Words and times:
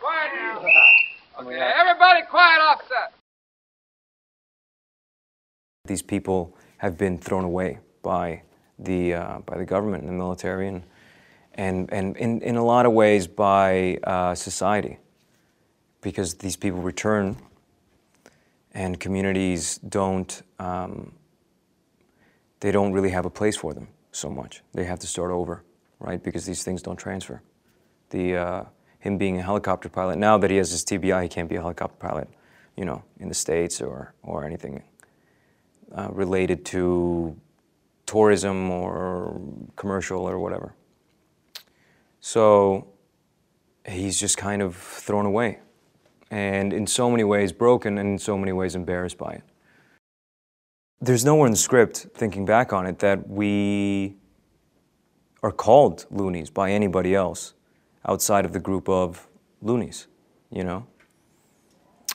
quiet 0.00 0.30
now. 0.34 0.60
Okay, 1.40 1.72
everybody 1.80 2.22
quiet 2.28 2.60
off 2.60 2.80
set. 2.88 3.12
These 5.86 6.02
people 6.02 6.56
have 6.78 6.98
been 6.98 7.18
thrown 7.18 7.44
away 7.44 7.78
by 8.02 8.42
the, 8.78 9.14
uh, 9.14 9.38
by 9.46 9.56
the 9.56 9.64
government 9.64 10.02
and 10.02 10.12
the 10.12 10.16
military 10.16 10.68
and, 10.68 10.82
and, 11.54 11.92
and 11.92 12.16
in, 12.16 12.40
in 12.42 12.56
a 12.56 12.64
lot 12.64 12.86
of 12.86 12.92
ways 12.92 13.26
by 13.26 13.98
uh, 14.04 14.34
society 14.34 14.98
because 16.00 16.34
these 16.34 16.56
people 16.56 16.80
return 16.80 17.36
and 18.72 19.00
communities 19.00 19.78
don't, 19.78 20.42
um, 20.58 21.12
they 22.60 22.70
don't 22.70 22.92
really 22.92 23.10
have 23.10 23.24
a 23.24 23.30
place 23.30 23.56
for 23.56 23.74
them 23.74 23.88
so 24.12 24.30
much. 24.30 24.62
They 24.72 24.84
have 24.84 24.98
to 25.00 25.06
start 25.06 25.30
over, 25.30 25.64
right? 25.98 26.22
Because 26.22 26.46
these 26.46 26.62
things 26.62 26.82
don't 26.82 26.96
transfer. 26.96 27.42
The, 28.10 28.36
uh, 28.36 28.64
him 28.98 29.18
being 29.18 29.38
a 29.38 29.42
helicopter 29.42 29.88
pilot, 29.88 30.18
now 30.18 30.38
that 30.38 30.50
he 30.50 30.56
has 30.56 30.70
his 30.70 30.84
TBI, 30.84 31.22
he 31.22 31.28
can't 31.28 31.48
be 31.48 31.56
a 31.56 31.60
helicopter 31.60 31.96
pilot, 31.98 32.28
you 32.76 32.84
know, 32.84 33.02
in 33.18 33.28
the 33.28 33.34
States 33.34 33.80
or, 33.80 34.14
or 34.22 34.44
anything 34.44 34.82
uh, 35.94 36.08
related 36.10 36.64
to 36.66 37.36
tourism 38.06 38.70
or 38.70 39.40
commercial 39.76 40.28
or 40.28 40.38
whatever. 40.38 40.74
So 42.20 42.88
he's 43.86 44.18
just 44.18 44.36
kind 44.36 44.62
of 44.62 44.76
thrown 44.76 45.26
away 45.26 45.60
and 46.30 46.72
in 46.72 46.86
so 46.86 47.10
many 47.10 47.24
ways 47.24 47.52
broken 47.52 47.98
and 47.98 48.08
in 48.10 48.18
so 48.18 48.36
many 48.36 48.52
ways 48.52 48.74
embarrassed 48.74 49.18
by 49.18 49.32
it. 49.32 49.42
There's 51.00 51.24
nowhere 51.24 51.46
in 51.46 51.52
the 51.52 51.58
script, 51.58 52.08
thinking 52.14 52.44
back 52.44 52.72
on 52.72 52.86
it, 52.86 52.98
that 52.98 53.28
we 53.28 54.16
are 55.42 55.52
called 55.52 56.06
loonies 56.10 56.50
by 56.50 56.72
anybody 56.72 57.14
else 57.14 57.54
outside 58.06 58.44
of 58.44 58.52
the 58.52 58.60
group 58.60 58.88
of 58.88 59.26
loonies, 59.62 60.06
you 60.50 60.64
know? 60.64 60.86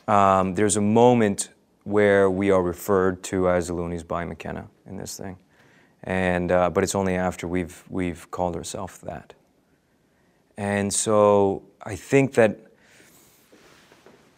Um, 0.07 0.55
there's 0.55 0.77
a 0.77 0.81
moment 0.81 1.49
where 1.83 2.29
we 2.29 2.51
are 2.51 2.61
referred 2.61 3.23
to 3.23 3.49
as 3.49 3.67
the 3.67 3.73
loonies 3.73 4.03
by 4.03 4.25
McKenna 4.25 4.67
in 4.85 4.97
this 4.97 5.17
thing. 5.17 5.37
And, 6.03 6.51
uh, 6.51 6.69
but 6.69 6.83
it's 6.83 6.95
only 6.95 7.15
after 7.15 7.47
we've, 7.47 7.83
we've 7.89 8.29
called 8.31 8.55
ourselves 8.55 8.97
that. 8.99 9.33
And 10.57 10.93
so 10.93 11.63
I 11.81 11.95
think 11.95 12.33
that 12.33 12.59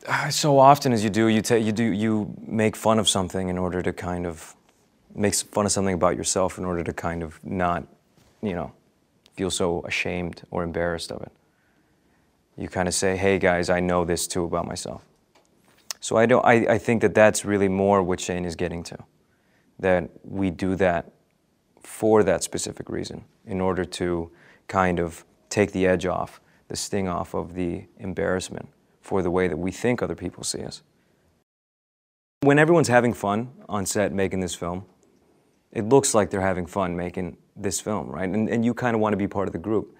uh, 0.07 0.29
so 0.29 0.59
often 0.59 0.93
as 0.93 1.03
you 1.03 1.09
do, 1.09 1.27
you, 1.27 1.41
you, 1.49 1.71
do, 1.71 1.83
you 1.83 2.33
make 2.45 2.75
fun 2.75 2.99
of 2.99 3.09
something 3.09 3.49
in 3.49 3.57
order 3.57 3.81
to 3.81 3.91
kind 3.91 4.27
of 4.27 4.55
make 5.15 5.33
fun 5.33 5.65
of 5.65 5.71
something 5.71 5.95
about 5.95 6.15
yourself 6.15 6.57
in 6.57 6.65
order 6.65 6.83
to 6.83 6.93
kind 6.93 7.23
of 7.23 7.39
not, 7.43 7.87
you 8.41 8.53
know, 8.53 8.71
feel 9.35 9.49
so 9.49 9.81
ashamed 9.85 10.43
or 10.51 10.63
embarrassed 10.63 11.11
of 11.11 11.21
it. 11.23 11.31
You 12.57 12.69
kind 12.69 12.87
of 12.87 12.93
say, 12.93 13.17
hey 13.17 13.37
guys, 13.37 13.69
I 13.69 13.79
know 13.79 14.05
this 14.05 14.27
too 14.27 14.43
about 14.45 14.65
myself. 14.65 15.03
So 15.99 16.15
I, 16.15 16.25
don't, 16.25 16.45
I, 16.45 16.73
I 16.73 16.77
think 16.77 17.01
that 17.01 17.15
that's 17.15 17.43
really 17.43 17.67
more 17.67 18.03
what 18.03 18.19
Shane 18.19 18.45
is 18.45 18.55
getting 18.55 18.83
to, 18.83 18.97
that 19.79 20.09
we 20.23 20.51
do 20.51 20.75
that 20.75 21.11
for 21.81 22.23
that 22.23 22.43
specific 22.43 22.89
reason, 22.89 23.25
in 23.45 23.59
order 23.59 23.85
to 23.85 24.31
kind 24.67 24.99
of 24.99 25.25
take 25.49 25.71
the 25.71 25.85
edge 25.85 26.05
off, 26.05 26.39
the 26.67 26.75
sting 26.75 27.07
off 27.07 27.33
of 27.33 27.55
the 27.55 27.85
embarrassment 27.97 28.69
for 29.01 29.21
the 29.21 29.31
way 29.31 29.47
that 29.47 29.57
we 29.57 29.71
think 29.71 30.01
other 30.01 30.15
people 30.15 30.43
see 30.43 30.63
us. 30.63 30.81
When 32.41 32.59
everyone's 32.59 32.87
having 32.87 33.13
fun 33.13 33.49
on 33.67 33.85
set 33.85 34.13
making 34.13 34.39
this 34.39 34.55
film, 34.55 34.85
it 35.71 35.85
looks 35.85 36.13
like 36.13 36.29
they're 36.29 36.41
having 36.41 36.65
fun 36.65 36.95
making 36.95 37.37
this 37.55 37.81
film, 37.81 38.09
right? 38.09 38.29
And, 38.29 38.49
and 38.49 38.63
you 38.63 38.73
kind 38.73 38.95
of 38.95 39.01
want 39.01 39.13
to 39.13 39.17
be 39.17 39.27
part 39.27 39.47
of 39.47 39.53
the 39.53 39.59
group. 39.59 39.95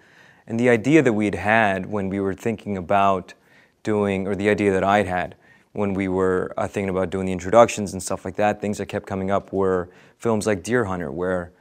And 0.46 0.60
the 0.60 0.68
idea 0.68 1.02
that 1.02 1.12
we'd 1.12 1.34
had 1.34 1.86
when 1.86 2.08
we 2.08 2.20
were 2.20 2.34
thinking 2.34 2.76
about 2.76 3.34
doing, 3.82 4.26
or 4.26 4.34
the 4.34 4.48
idea 4.48 4.72
that 4.72 4.84
I'd 4.84 5.06
had 5.06 5.34
when 5.72 5.92
we 5.92 6.08
were 6.08 6.52
uh, 6.56 6.66
thinking 6.66 6.88
about 6.88 7.10
doing 7.10 7.26
the 7.26 7.32
introductions 7.32 7.92
and 7.92 8.02
stuff 8.02 8.24
like 8.24 8.36
that, 8.36 8.60
things 8.60 8.78
that 8.78 8.86
kept 8.86 9.06
coming 9.06 9.30
up 9.30 9.52
were 9.52 9.88
films 10.18 10.46
like 10.46 10.62
Deer 10.62 10.84
Hunter, 10.84 11.10
where 11.10 11.52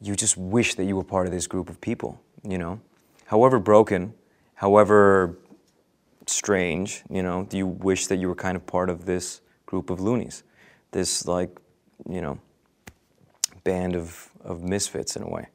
you 0.00 0.14
just 0.14 0.36
wish 0.36 0.74
that 0.74 0.84
you 0.84 0.96
were 0.96 1.04
part 1.04 1.26
of 1.26 1.32
this 1.32 1.46
group 1.46 1.70
of 1.70 1.80
people, 1.80 2.20
you 2.42 2.58
know? 2.58 2.80
However 3.26 3.58
broken, 3.58 4.12
however 4.54 5.36
strange, 6.26 7.02
you 7.08 7.22
know, 7.22 7.44
do 7.44 7.56
you 7.56 7.66
wish 7.66 8.08
that 8.08 8.16
you 8.16 8.28
were 8.28 8.34
kind 8.34 8.56
of 8.56 8.66
part 8.66 8.90
of 8.90 9.06
this 9.06 9.40
group 9.64 9.90
of 9.90 10.00
loonies? 10.00 10.42
This, 10.90 11.26
like, 11.26 11.58
you 12.08 12.20
know, 12.20 12.38
band 13.64 13.96
of, 13.96 14.30
of 14.44 14.62
misfits 14.62 15.16
in 15.16 15.22
a 15.22 15.28
way. 15.28 15.48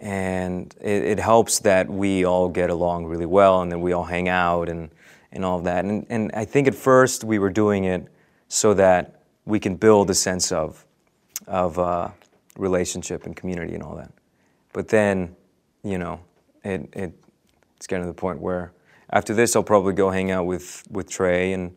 And 0.00 0.74
it, 0.80 1.04
it 1.04 1.18
helps 1.18 1.58
that 1.60 1.90
we 1.90 2.24
all 2.24 2.48
get 2.48 2.70
along 2.70 3.06
really 3.06 3.26
well 3.26 3.62
and 3.62 3.72
that 3.72 3.78
we 3.78 3.92
all 3.92 4.04
hang 4.04 4.28
out 4.28 4.68
and, 4.68 4.90
and 5.32 5.44
all 5.44 5.58
of 5.58 5.64
that. 5.64 5.84
And, 5.84 6.06
and 6.08 6.30
I 6.34 6.44
think 6.44 6.68
at 6.68 6.74
first 6.74 7.24
we 7.24 7.38
were 7.38 7.50
doing 7.50 7.84
it 7.84 8.06
so 8.48 8.74
that 8.74 9.22
we 9.44 9.58
can 9.58 9.76
build 9.76 10.10
a 10.10 10.14
sense 10.14 10.52
of, 10.52 10.84
of 11.46 11.78
uh, 11.78 12.10
relationship 12.56 13.26
and 13.26 13.34
community 13.34 13.74
and 13.74 13.82
all 13.82 13.96
that. 13.96 14.12
But 14.72 14.88
then, 14.88 15.34
you 15.82 15.98
know, 15.98 16.20
it, 16.64 16.88
it, 16.92 17.12
it's 17.76 17.86
getting 17.86 18.04
to 18.04 18.08
the 18.08 18.14
point 18.14 18.40
where 18.40 18.72
after 19.10 19.34
this, 19.34 19.56
I'll 19.56 19.62
probably 19.62 19.94
go 19.94 20.10
hang 20.10 20.30
out 20.30 20.44
with, 20.44 20.84
with 20.90 21.08
Trey 21.08 21.52
and, 21.52 21.74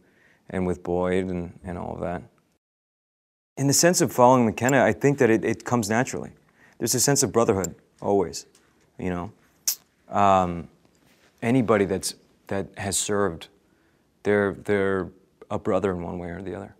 and 0.50 0.68
with 0.68 0.84
Boyd 0.84 1.26
and, 1.26 1.58
and 1.64 1.78
all 1.78 1.96
of 1.96 2.02
that. 2.02 2.24
In 3.58 3.68
the 3.68 3.74
sense 3.74 4.02
of 4.02 4.12
following 4.12 4.46
McKenna, 4.46 4.84
I 4.84 4.92
think 4.92 5.18
that 5.20 5.30
it, 5.30 5.46
it 5.46 5.64
comes 5.64 5.90
naturally. 5.90 6.32
There's 6.78 6.96
a 6.96 7.00
sense 7.00 7.24
of 7.24 7.32
brotherhood, 7.32 7.76
always, 8.02 8.46
you 8.98 9.10
know. 9.10 9.32
Um, 10.10 10.68
anybody 11.42 11.86
that's, 11.86 12.16
that 12.48 12.68
has 12.78 12.98
served, 12.98 13.48
they're, 14.24 14.54
they're 14.54 15.10
a 15.50 15.58
brother 15.58 15.92
in 15.92 16.04
one 16.04 16.20
way 16.20 16.30
or 16.30 16.42
the 16.42 16.56
other. 16.56 16.76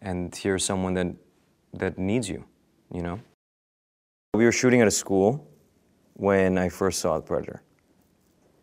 And 0.00 0.34
here's 0.34 0.64
someone 0.64 0.94
that, 0.94 1.14
that 1.74 1.98
needs 1.98 2.28
you, 2.28 2.44
you 2.92 3.02
know. 3.02 3.20
We 4.34 4.44
were 4.44 4.52
shooting 4.52 4.80
at 4.80 4.88
a 4.88 4.92
school 4.92 5.48
when 6.14 6.58
I 6.58 6.68
first 6.68 7.00
saw 7.00 7.16
The 7.16 7.22
Predator 7.22 7.62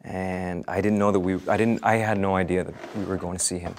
and 0.04 0.66
I 0.68 0.82
didn't 0.82 1.00
know 1.00 1.12
that 1.12 1.20
we, 1.20 1.36
I 1.48 1.58
didn't, 1.58 1.80
I 1.84 1.96
had 1.96 2.18
no 2.18 2.36
idea 2.36 2.64
that 2.64 2.74
we 2.96 3.06
were 3.06 3.18
going 3.18 3.38
to 3.38 3.44
see 3.44 3.58
him. 3.58 3.74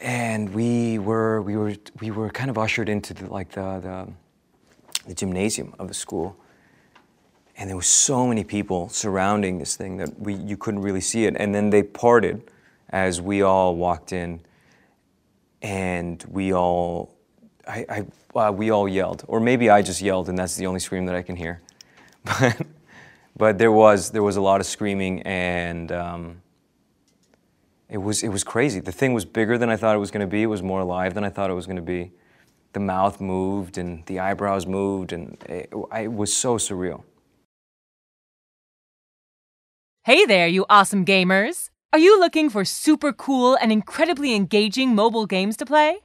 And 0.00 0.52
we 0.54 0.98
were, 0.98 1.42
we 1.42 1.56
were, 1.56 1.74
we 2.00 2.10
were 2.10 2.30
kind 2.30 2.50
of 2.50 2.58
ushered 2.58 2.88
into 2.88 3.14
the, 3.14 3.26
like 3.32 3.50
the, 3.50 3.80
the, 3.80 4.12
the 5.06 5.14
gymnasium 5.14 5.74
of 5.78 5.88
the 5.88 5.94
school. 5.94 6.36
And 7.56 7.68
there 7.68 7.76
were 7.76 7.82
so 7.82 8.26
many 8.26 8.44
people 8.44 8.88
surrounding 8.88 9.58
this 9.58 9.76
thing 9.76 9.98
that 9.98 10.18
we, 10.18 10.34
you 10.34 10.56
couldn't 10.56 10.80
really 10.80 11.00
see 11.00 11.26
it. 11.26 11.36
And 11.36 11.54
then 11.54 11.70
they 11.70 11.82
parted 11.82 12.50
as 12.90 13.20
we 13.20 13.42
all 13.42 13.76
walked 13.76 14.12
in 14.12 14.40
and 15.60 16.24
we 16.28 16.52
all, 16.52 17.14
I, 17.68 18.06
I, 18.34 18.38
uh, 18.38 18.52
we 18.52 18.70
all 18.70 18.88
yelled. 18.88 19.24
Or 19.28 19.38
maybe 19.38 19.70
I 19.70 19.82
just 19.82 20.00
yelled 20.00 20.28
and 20.28 20.38
that's 20.38 20.56
the 20.56 20.66
only 20.66 20.80
scream 20.80 21.06
that 21.06 21.14
I 21.14 21.22
can 21.22 21.36
hear. 21.36 21.60
But 22.24 22.66
but 23.36 23.58
there 23.58 23.72
was 23.72 24.10
there 24.10 24.22
was 24.22 24.36
a 24.36 24.40
lot 24.40 24.60
of 24.60 24.66
screaming 24.66 25.22
and 25.22 25.90
um, 25.90 26.42
it 27.88 27.98
was 27.98 28.22
it 28.22 28.28
was 28.28 28.44
crazy. 28.44 28.80
The 28.80 28.92
thing 28.92 29.14
was 29.14 29.24
bigger 29.24 29.58
than 29.58 29.68
I 29.68 29.76
thought 29.76 29.96
it 29.96 29.98
was 29.98 30.10
going 30.10 30.20
to 30.20 30.30
be. 30.30 30.42
It 30.42 30.46
was 30.46 30.62
more 30.62 30.80
alive 30.80 31.14
than 31.14 31.24
I 31.24 31.28
thought 31.28 31.50
it 31.50 31.54
was 31.54 31.66
going 31.66 31.76
to 31.76 31.82
be. 31.82 32.12
The 32.72 32.80
mouth 32.80 33.20
moved 33.20 33.76
and 33.76 34.04
the 34.06 34.18
eyebrows 34.18 34.66
moved 34.66 35.12
and 35.12 35.36
it, 35.48 35.72
it 35.94 36.12
was 36.12 36.34
so 36.34 36.56
surreal. 36.56 37.02
Hey 40.04 40.24
there, 40.26 40.48
you 40.48 40.66
awesome 40.68 41.04
gamers! 41.04 41.70
Are 41.92 41.98
you 41.98 42.18
looking 42.18 42.48
for 42.48 42.64
super 42.64 43.12
cool 43.12 43.56
and 43.60 43.70
incredibly 43.70 44.34
engaging 44.34 44.94
mobile 44.94 45.26
games 45.26 45.56
to 45.58 45.66
play? 45.66 45.98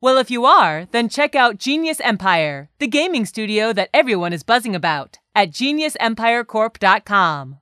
Well, 0.00 0.18
if 0.18 0.30
you 0.30 0.44
are, 0.44 0.86
then 0.90 1.08
check 1.08 1.34
out 1.34 1.58
Genius 1.58 2.00
Empire, 2.00 2.70
the 2.78 2.86
gaming 2.86 3.26
studio 3.26 3.72
that 3.72 3.90
everyone 3.94 4.32
is 4.32 4.42
buzzing 4.42 4.74
about 4.74 5.18
at 5.34 5.50
geniusempirecorp.com. 5.50 7.58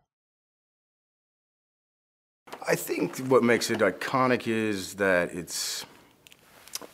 I 2.68 2.74
think 2.74 3.18
what 3.18 3.42
makes 3.42 3.70
it 3.70 3.80
iconic 3.80 4.46
is 4.46 4.94
that 4.94 5.34
it's 5.34 5.84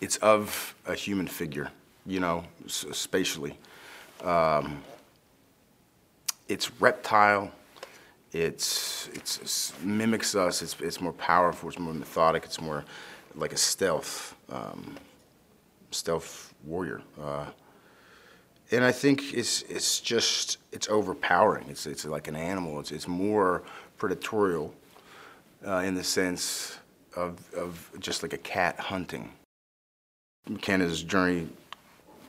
it's 0.01 0.17
of 0.19 0.75
a 0.87 0.95
human 0.95 1.27
figure, 1.27 1.71
you 2.07 2.21
know, 2.21 2.45
spatially. 2.67 3.57
Um, 4.23 4.83
it's 6.49 6.71
reptile. 6.81 7.51
It's, 8.33 9.09
it's, 9.15 9.39
it's 9.39 9.73
mimics 9.83 10.35
us. 10.35 10.61
It's 10.63 10.77
it's 10.81 11.01
more 11.01 11.15
powerful. 11.15 11.71
It's 11.71 11.79
more 11.79 11.95
methodic. 11.95 12.45
It's 12.45 12.61
more 12.61 12.85
like 13.35 13.53
a 13.53 13.57
stealth 13.57 14.35
um, 14.51 14.97
stealth 15.91 16.55
warrior. 16.65 17.03
Uh, 17.21 17.47
and 18.71 18.85
I 18.85 18.93
think 18.93 19.33
it's 19.33 19.63
it's 19.63 20.01
just 20.01 20.59
it's 20.73 20.89
overpowering. 20.89 21.69
It's 21.69 21.87
it's 21.87 22.05
like 22.05 22.29
an 22.29 22.37
animal. 22.37 22.81
It's 22.81 22.93
it's 22.93 23.09
more 23.09 23.63
predatorial 23.99 24.73
uh, 25.67 25.79
in 25.79 25.95
the 25.95 26.05
sense 26.05 26.79
of 27.17 27.39
of 27.55 27.91
just 27.99 28.23
like 28.23 28.35
a 28.35 28.39
cat 28.39 28.79
hunting. 28.79 29.33
McKenna's 30.49 31.03
journey 31.03 31.49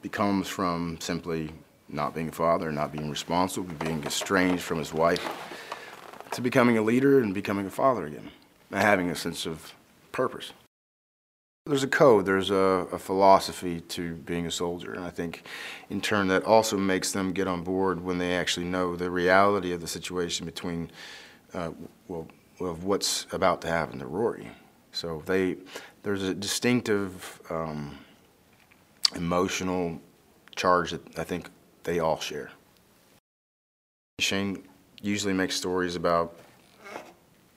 becomes 0.02 0.48
from 0.48 1.00
simply 1.00 1.52
not 1.88 2.14
being 2.14 2.30
a 2.30 2.32
father, 2.32 2.72
not 2.72 2.92
being 2.92 3.10
responsible, 3.10 3.74
being 3.76 4.04
estranged 4.04 4.64
from 4.64 4.78
his 4.78 4.94
wife, 4.94 5.26
to 6.32 6.42
becoming 6.42 6.78
a 6.78 6.82
leader 6.82 7.20
and 7.20 7.34
becoming 7.34 7.66
a 7.66 7.72
father 7.72 8.06
again, 8.06 8.30
and 8.72 8.82
having 8.82 9.10
a 9.10 9.16
sense 9.16 9.46
of 9.46 9.74
purpose. 10.12 10.54
There's 11.66 11.84
a 11.84 11.88
code, 11.88 12.26
there's 12.26 12.50
a, 12.50 12.88
a, 12.92 12.98
philosophy 12.98 13.82
to 13.82 14.16
being 14.16 14.48
a 14.48 14.52
soldier, 14.52 14.94
and 14.94 15.04
I 15.04 15.10
think 15.10 15.44
in 15.90 16.02
turn 16.02 16.28
that 16.30 16.44
also 16.44 16.78
makes 16.78 17.12
them 17.12 17.32
get 17.32 17.48
on 17.48 17.64
board 17.64 18.02
when 18.02 18.18
they 18.18 18.36
actually 18.36 18.66
know 18.66 18.96
the 18.96 19.12
reality 19.12 19.72
of 19.72 19.82
the 19.82 19.88
situation 19.88 20.46
between, 20.46 20.90
uh, 21.54 21.72
well, 22.08 22.28
of 22.60 22.86
what's 22.86 23.28
about 23.32 23.62
to 23.62 23.68
happen 23.68 24.00
to 24.00 24.08
Rory. 24.08 24.50
So 24.92 25.22
they, 25.26 25.58
there's 26.02 26.24
a 26.24 26.34
distinctive 26.34 27.40
um, 27.52 28.00
emotional 29.16 30.00
charge 30.56 30.92
that 30.92 31.20
I 31.20 31.24
think 31.24 31.50
they 31.84 32.00
all 32.00 32.20
share. 32.20 32.52
Shane 34.20 34.64
usually 35.02 35.34
makes 35.34 35.56
stories 35.56 35.96
about 35.96 36.36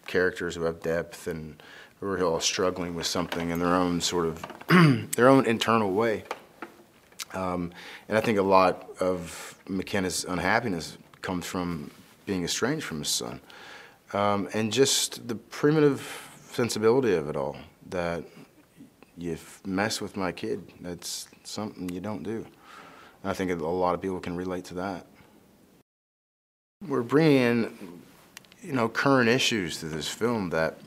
characters 0.06 0.54
who 0.54 0.62
have 0.62 0.80
depth 0.80 1.26
and 1.26 1.60
who 1.98 2.06
are 2.08 2.22
all 2.22 2.40
struggling 2.40 2.94
with 2.94 3.06
something 3.06 3.50
in 3.50 3.58
their 3.58 3.74
own 3.74 4.00
sort 4.00 4.26
of 4.26 4.46
their 5.16 5.28
own 5.28 5.46
internal 5.46 5.92
way. 5.92 6.24
Um, 7.34 7.72
and 8.08 8.18
I 8.18 8.20
think 8.20 8.38
a 8.38 8.42
lot 8.42 8.88
of 9.00 9.58
McKenna's 9.68 10.24
unhappiness 10.24 10.98
comes 11.22 11.46
from 11.46 11.90
being 12.26 12.44
estranged 12.44 12.84
from 12.84 12.98
his 12.98 13.08
son. 13.08 13.40
Um, 14.12 14.48
and 14.52 14.72
just 14.72 15.26
the 15.28 15.34
primitive 15.34 16.28
sensibility 16.50 17.14
of 17.14 17.28
it 17.28 17.36
all 17.36 17.56
that 17.88 18.24
you 19.16 19.38
mess 19.64 20.00
with 20.00 20.16
my 20.16 20.32
kid, 20.32 20.62
that's 20.80 21.28
something 21.44 21.88
you 21.88 22.00
don't 22.00 22.22
do. 22.22 22.46
And 23.22 23.30
I 23.30 23.32
think 23.32 23.50
a 23.50 23.54
lot 23.54 23.94
of 23.94 24.00
people 24.00 24.20
can 24.20 24.36
relate 24.36 24.64
to 24.66 24.74
that. 24.74 25.06
We're 26.86 27.02
bringing 27.02 28.02
you 28.62 28.72
know, 28.72 28.88
current 28.88 29.28
issues 29.28 29.78
to 29.78 29.86
this 29.86 30.08
film 30.08 30.50
that 30.50 30.78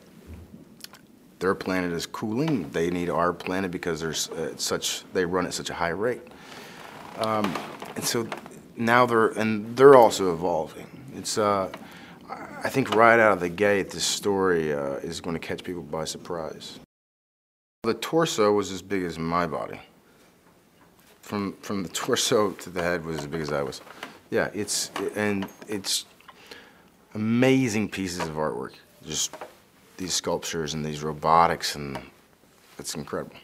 their 1.39 1.53
planet 1.53 1.91
is 1.91 2.05
cooling. 2.05 2.69
They 2.69 2.89
need 2.89 3.09
our 3.09 3.33
planet 3.33 3.71
because 3.71 3.99
there's 3.99 4.29
uh, 4.29 4.55
such 4.57 5.03
they 5.13 5.25
run 5.25 5.45
at 5.45 5.53
such 5.53 5.69
a 5.69 5.73
high 5.73 5.89
rate. 5.89 6.21
Um, 7.17 7.53
and 7.95 8.03
so 8.03 8.27
now 8.77 9.05
they're 9.05 9.27
and 9.27 9.75
they're 9.75 9.95
also 9.95 10.33
evolving. 10.33 10.87
It's 11.15 11.37
uh, 11.37 11.69
I 12.29 12.69
think 12.69 12.95
right 12.95 13.19
out 13.19 13.33
of 13.33 13.39
the 13.41 13.49
gate, 13.49 13.91
this 13.91 14.05
story 14.05 14.73
uh, 14.73 14.95
is 14.95 15.21
going 15.21 15.35
to 15.35 15.45
catch 15.45 15.63
people 15.63 15.83
by 15.83 16.05
surprise. 16.05 16.79
The 17.83 17.93
torso 17.93 18.51
was 18.53 18.71
as 18.71 18.81
big 18.81 19.03
as 19.03 19.19
my 19.19 19.45
body. 19.45 19.79
From 21.25 21.53
from 21.63 21.81
the 21.81 21.89
torso 22.01 22.51
to 22.51 22.69
the 22.69 22.83
head 22.83 23.03
was 23.03 23.17
as 23.17 23.25
big 23.25 23.41
as 23.41 23.51
I 23.51 23.63
was. 23.63 23.81
Yeah, 24.29 24.51
it's 24.53 24.91
and 25.15 25.47
it's 25.67 26.05
amazing 27.15 27.89
pieces 27.89 28.19
of 28.19 28.35
artwork. 28.35 28.73
Just 29.03 29.35
these 29.97 30.13
sculptures 30.13 30.75
and 30.75 30.85
these 30.85 31.01
robotics, 31.01 31.73
and 31.73 31.97
it's 32.77 32.93
incredible. 32.93 33.37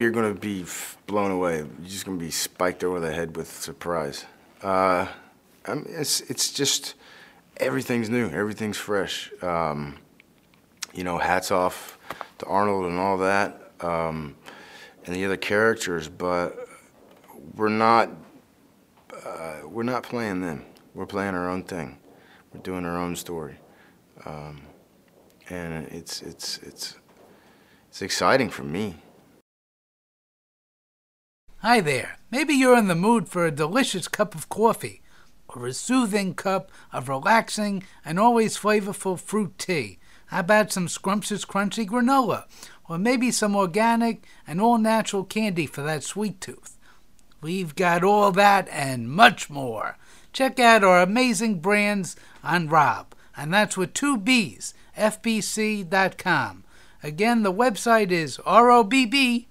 You're 0.00 0.12
to 0.34 0.40
be 0.40 0.64
blown 1.06 1.30
away. 1.30 1.58
You're 1.58 1.68
just 1.88 2.06
to 2.18 2.24
be 2.24 2.30
spiked 2.30 2.82
over 2.82 3.00
the 3.00 3.12
head 3.12 3.36
with 3.36 3.50
surprise. 3.50 4.24
Uh, 4.62 5.08
I 5.66 5.74
mean, 5.74 5.84
it's 5.88 6.22
it's 6.22 6.50
just 6.50 6.94
everything's 7.58 8.08
new, 8.08 8.30
everything's 8.30 8.78
fresh. 8.78 9.30
Um, 9.42 9.98
you 10.94 11.04
know, 11.04 11.18
hats 11.18 11.50
off 11.50 11.98
to 12.38 12.46
Arnold 12.46 12.86
and 12.86 12.98
all 12.98 13.18
that, 13.18 13.72
um, 13.82 14.36
and 15.06 15.14
the 15.14 15.24
other 15.24 15.36
characters, 15.36 16.08
but 16.08 16.68
we're 17.54 17.68
not 17.68 18.10
uh, 19.24 19.60
we're 19.64 19.82
not 19.84 20.02
playing 20.02 20.40
them. 20.40 20.64
We're 20.94 21.06
playing 21.06 21.34
our 21.34 21.48
own 21.48 21.62
thing. 21.62 21.98
We're 22.52 22.60
doing 22.60 22.84
our 22.84 22.96
own 22.96 23.16
story, 23.16 23.56
um, 24.24 24.62
and 25.48 25.86
it's 25.86 26.20
it's 26.22 26.58
it's 26.58 26.96
it's 27.88 28.02
exciting 28.02 28.50
for 28.50 28.64
me. 28.64 28.96
Hi 31.60 31.80
there. 31.80 32.18
Maybe 32.30 32.54
you're 32.54 32.76
in 32.76 32.88
the 32.88 32.94
mood 32.94 33.28
for 33.28 33.46
a 33.46 33.50
delicious 33.50 34.08
cup 34.08 34.34
of 34.34 34.48
coffee 34.48 35.02
or 35.48 35.66
a 35.66 35.72
soothing 35.72 36.34
cup 36.34 36.70
of 36.92 37.08
relaxing 37.08 37.82
and 38.04 38.18
always 38.18 38.58
flavorful 38.58 39.18
fruit 39.18 39.56
tea. 39.58 39.98
How 40.26 40.40
about 40.40 40.72
some 40.72 40.88
scrumptious 40.88 41.44
crunchy 41.44 41.86
granola? 41.86 42.44
Or 42.88 42.98
maybe 42.98 43.30
some 43.30 43.54
organic 43.56 44.24
and 44.46 44.60
all 44.60 44.78
natural 44.78 45.24
candy 45.24 45.66
for 45.66 45.82
that 45.82 46.02
sweet 46.02 46.40
tooth. 46.40 46.76
We've 47.40 47.74
got 47.74 48.02
all 48.04 48.32
that 48.32 48.68
and 48.70 49.10
much 49.10 49.50
more. 49.50 49.98
Check 50.32 50.58
out 50.58 50.84
our 50.84 51.02
amazing 51.02 51.60
brands 51.60 52.16
on 52.42 52.68
Rob, 52.68 53.14
and 53.36 53.52
that's 53.52 53.76
with 53.76 53.94
two 53.94 54.16
B's, 54.16 54.74
FBC.com. 54.96 56.64
Again, 57.02 57.42
the 57.42 57.52
website 57.52 58.10
is 58.10 58.38
ROBBFBC.com. 58.38 59.46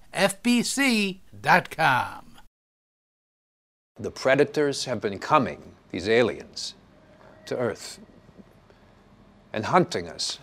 The 3.98 4.12
predators 4.12 4.86
have 4.86 5.00
been 5.00 5.20
coming, 5.20 5.72
these 5.92 6.10
aliens, 6.10 6.74
to 7.46 7.58
Earth 7.58 8.00
and 9.54 9.66
hunting 9.66 10.10
us 10.10 10.40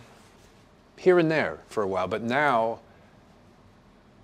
here 1.03 1.19
and 1.19 1.29
there 1.29 1.59
for 1.67 1.83
a 1.83 1.87
while, 1.87 2.07
but 2.07 2.21
now 2.23 2.79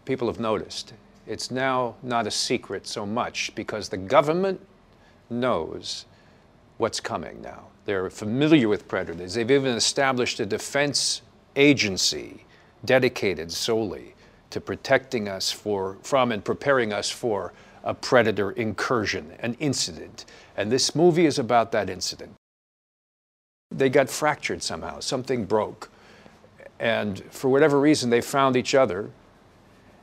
people 0.06 0.28
have 0.28 0.40
noticed. 0.40 0.94
It's 1.28 1.52
now 1.52 1.96
not 2.02 2.26
a 2.26 2.32
secret 2.32 2.88
so 2.88 3.06
much 3.06 3.54
because 3.54 3.90
the 3.90 3.98
government 3.98 4.66
knows 5.30 6.06
what's 6.78 7.02
coming 7.02 7.42
now. 7.42 7.66
They're 7.84 8.10
familiar 8.10 8.70
with 8.70 8.88
predators. 8.88 9.34
They've 9.34 9.52
even 9.52 9.76
established 9.76 10.40
a 10.40 10.46
defense 10.46 11.22
agency 11.58 12.46
dedicated 12.86 13.52
solely 13.52 14.16
to 14.50 14.62
protecting 14.62 15.28
us 15.28 15.52
for, 15.52 15.98
from 16.02 16.32
and 16.32 16.46
preparing 16.46 16.94
us 16.94 17.10
for 17.10 17.52
a 17.84 17.94
predator 17.94 18.52
incursion, 18.52 19.34
an 19.40 19.58
incident. 19.60 20.24
And 20.56 20.72
this 20.72 20.96
movie 20.96 21.26
is 21.26 21.40
about 21.40 21.74
that 21.74 21.90
incident. 21.90 22.36
They 23.70 23.90
got 23.90 24.10
fractured 24.10 24.64
somehow, 24.64 25.02
something 25.02 25.44
broke. 25.44 25.92
And 26.80 27.20
for 27.30 27.50
whatever 27.50 27.80
reason, 27.80 28.10
they 28.10 28.22
found 28.22 28.56
each 28.56 28.74
other. 28.74 29.10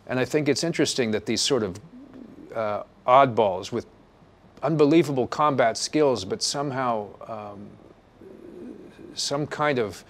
And 0.06 0.19
I 0.19 0.25
think 0.25 0.49
it's 0.49 0.62
interesting 0.62 1.11
that 1.12 1.26
these 1.26 1.40
sort 1.40 1.62
of 1.62 1.81
uh, 2.55 2.82
oddballs 3.06 3.73
with 3.73 3.87
unbelievable 4.62 5.26
combat 5.26 5.76
skills, 5.76 6.25
but 6.25 6.43
somehow 6.43 7.08
um, 7.28 7.69
some 9.14 9.46
kind 9.46 9.78
of, 9.78 10.05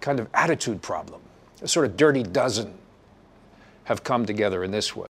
kind 0.00 0.20
of 0.20 0.28
attitude 0.34 0.82
problem, 0.82 1.20
a 1.62 1.68
sort 1.68 1.86
of 1.86 1.96
dirty 1.96 2.22
dozen, 2.22 2.74
have 3.84 4.02
come 4.02 4.24
together 4.26 4.64
in 4.64 4.70
this 4.70 4.94
way. 4.96 5.06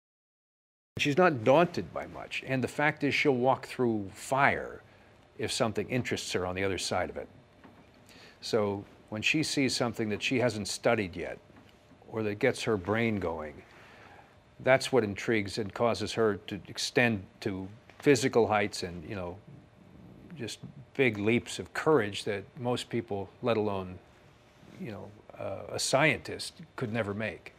She's 0.98 1.16
not 1.16 1.42
daunted 1.42 1.92
by 1.92 2.06
much, 2.06 2.44
and 2.46 2.62
the 2.62 2.68
fact 2.68 3.02
is 3.02 3.14
she'll 3.14 3.34
walk 3.34 3.66
through 3.66 4.08
fire 4.12 4.82
if 5.38 5.50
something 5.50 5.88
interests 5.88 6.32
her 6.32 6.46
on 6.46 6.54
the 6.54 6.62
other 6.62 6.78
side 6.78 7.10
of 7.10 7.16
it. 7.16 7.28
So 8.40 8.84
when 9.08 9.22
she 9.22 9.42
sees 9.42 9.74
something 9.74 10.08
that 10.08 10.22
she 10.22 10.38
hasn't 10.38 10.68
studied 10.68 11.16
yet, 11.16 11.38
or 12.10 12.22
that 12.22 12.38
gets 12.38 12.62
her 12.62 12.76
brain 12.76 13.18
going, 13.18 13.54
that's 14.60 14.92
what 14.92 15.04
intrigues 15.04 15.58
and 15.58 15.72
causes 15.74 16.12
her 16.12 16.36
to 16.46 16.60
extend 16.68 17.24
to 17.40 17.68
physical 17.98 18.46
heights 18.46 18.82
and, 18.82 19.08
you 19.08 19.16
know, 19.16 19.36
just 20.36 20.58
big 20.94 21.18
leaps 21.18 21.58
of 21.58 21.72
courage 21.74 22.24
that 22.24 22.44
most 22.60 22.88
people, 22.88 23.28
let 23.42 23.56
alone, 23.56 23.98
you 24.80 24.92
know, 24.92 25.10
uh, 25.38 25.62
a 25.72 25.78
scientist, 25.78 26.54
could 26.76 26.92
never 26.92 27.14
make. 27.14 27.52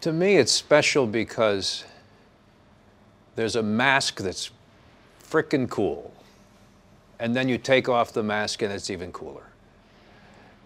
To 0.00 0.12
me, 0.12 0.36
it's 0.36 0.52
special 0.52 1.06
because 1.06 1.84
there's 3.36 3.56
a 3.56 3.62
mask 3.62 4.20
that's 4.20 4.50
frickin' 5.22 5.68
cool. 5.68 6.12
And 7.18 7.36
then 7.36 7.48
you 7.48 7.58
take 7.58 7.88
off 7.88 8.12
the 8.12 8.22
mask 8.22 8.62
and 8.62 8.72
it's 8.72 8.90
even 8.90 9.12
cooler. 9.12 9.49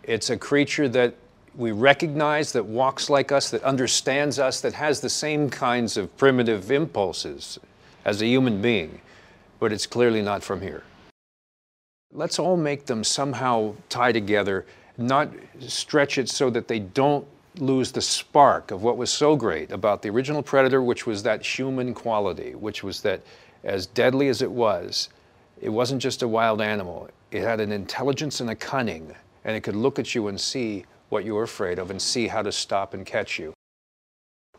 It's 0.06 0.30
a 0.30 0.37
creature 0.37 0.88
that 0.90 1.14
we 1.56 1.73
recognize, 1.73 2.52
that 2.52 2.64
walks 2.64 3.08
like 3.08 3.32
us, 3.32 3.50
that 3.50 3.62
understands 3.62 4.38
us, 4.38 4.61
that 4.61 4.75
has 4.75 5.00
the 5.00 5.08
same 5.08 5.49
kinds 5.49 5.96
of 5.96 6.14
primitive 6.16 6.70
impulses 6.70 7.58
as 8.04 8.20
a 8.20 8.26
human 8.26 8.61
being, 8.61 9.00
but 9.61 9.73
it's 9.73 9.87
clearly 9.87 10.20
not 10.20 10.42
from 10.42 10.61
here. 10.61 10.82
Let's 12.12 12.38
all 12.38 12.56
make 12.56 12.87
them 12.87 13.02
somehow 13.02 13.75
tie 13.88 14.12
together, 14.12 14.66
not 14.99 15.30
stretch 15.61 16.18
it 16.18 16.28
so 16.28 16.50
that 16.50 16.68
they 16.68 16.80
don't 16.80 17.26
lose 17.58 17.92
the 17.92 18.02
spark 18.02 18.70
of 18.70 18.82
what 18.82 18.96
was 18.96 19.11
so 19.11 19.37
great 19.37 19.70
about 19.70 20.02
the 20.02 20.11
original 20.11 20.42
Predator, 20.42 20.82
which 20.82 21.06
was 21.06 21.23
that 21.23 21.44
human 21.44 21.94
quality, 21.94 22.54
which 22.54 22.82
was 22.82 23.00
that 23.02 23.20
as 23.62 23.87
deadly 23.87 24.28
as 24.28 24.42
it 24.42 24.50
was, 24.50 25.08
it 25.61 25.68
wasn't 25.68 26.02
just 26.02 26.23
a 26.23 26.28
wild 26.28 26.61
animal. 26.61 27.08
It 27.30 27.42
had 27.42 27.61
an 27.61 27.73
intelligence 27.73 28.40
and 28.40 28.50
a 28.50 28.56
cunning, 28.56 29.14
and 29.44 29.56
it 29.56 29.62
could 29.62 29.76
look 29.76 29.98
at 29.98 30.14
you 30.14 30.28
and 30.28 30.40
see 30.40 30.84
what 31.10 31.24
you're 31.24 31.42
afraid 31.44 31.78
of 31.78 31.90
and 31.90 32.00
see 32.00 32.28
how 32.28 32.42
to 32.42 32.52
stop 32.52 32.94
and 32.94 33.06
catch 33.06 33.38
you. 33.38 33.52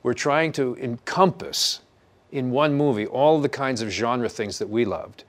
We're 0.04 0.14
trying 0.14 0.52
to 0.54 0.76
encompass 0.78 1.82
in 2.32 2.52
one 2.52 2.74
movie 2.76 3.08
all 3.08 3.42
the 3.42 3.50
kinds 3.50 3.82
of 3.82 3.90
genre 3.90 4.30
things 4.30 4.60
that 4.60 4.70
we 4.70 4.86
loved. 4.86 5.24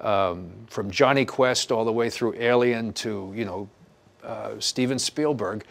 um, 0.00 0.50
from 0.68 0.90
Jonny 0.90 1.24
Quest 1.24 1.72
all 1.72 1.84
the 1.84 1.92
way 1.92 2.10
through 2.10 2.34
Alien 2.34 2.92
to, 2.94 3.32
you 3.34 3.44
know, 3.44 3.68
uh, 4.22 4.52
Steven 4.58 4.98
Spielberg, 4.98 5.64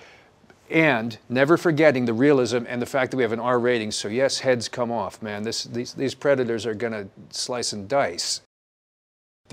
and 0.70 1.18
never 1.30 1.58
forgetting 1.58 2.06
the 2.06 2.14
realism 2.14 2.64
and 2.68 2.82
the 2.82 2.86
fact 2.86 3.12
that 3.12 3.18
we 3.18 3.24
have 3.24 3.32
an 3.32 3.40
R 3.40 3.60
rating. 3.60 3.92
So 3.92 4.08
yes, 4.08 4.40
heads 4.40 4.70
come 4.70 4.92
off, 4.92 5.22
man. 5.22 5.44
This, 5.44 5.66
these, 5.66 5.94
these 5.94 6.16
predators 6.16 6.66
are 6.66 6.74
going 6.74 6.94
to 6.94 7.08
slice 7.30 7.74
and 7.74 7.88
dice. 7.88 8.42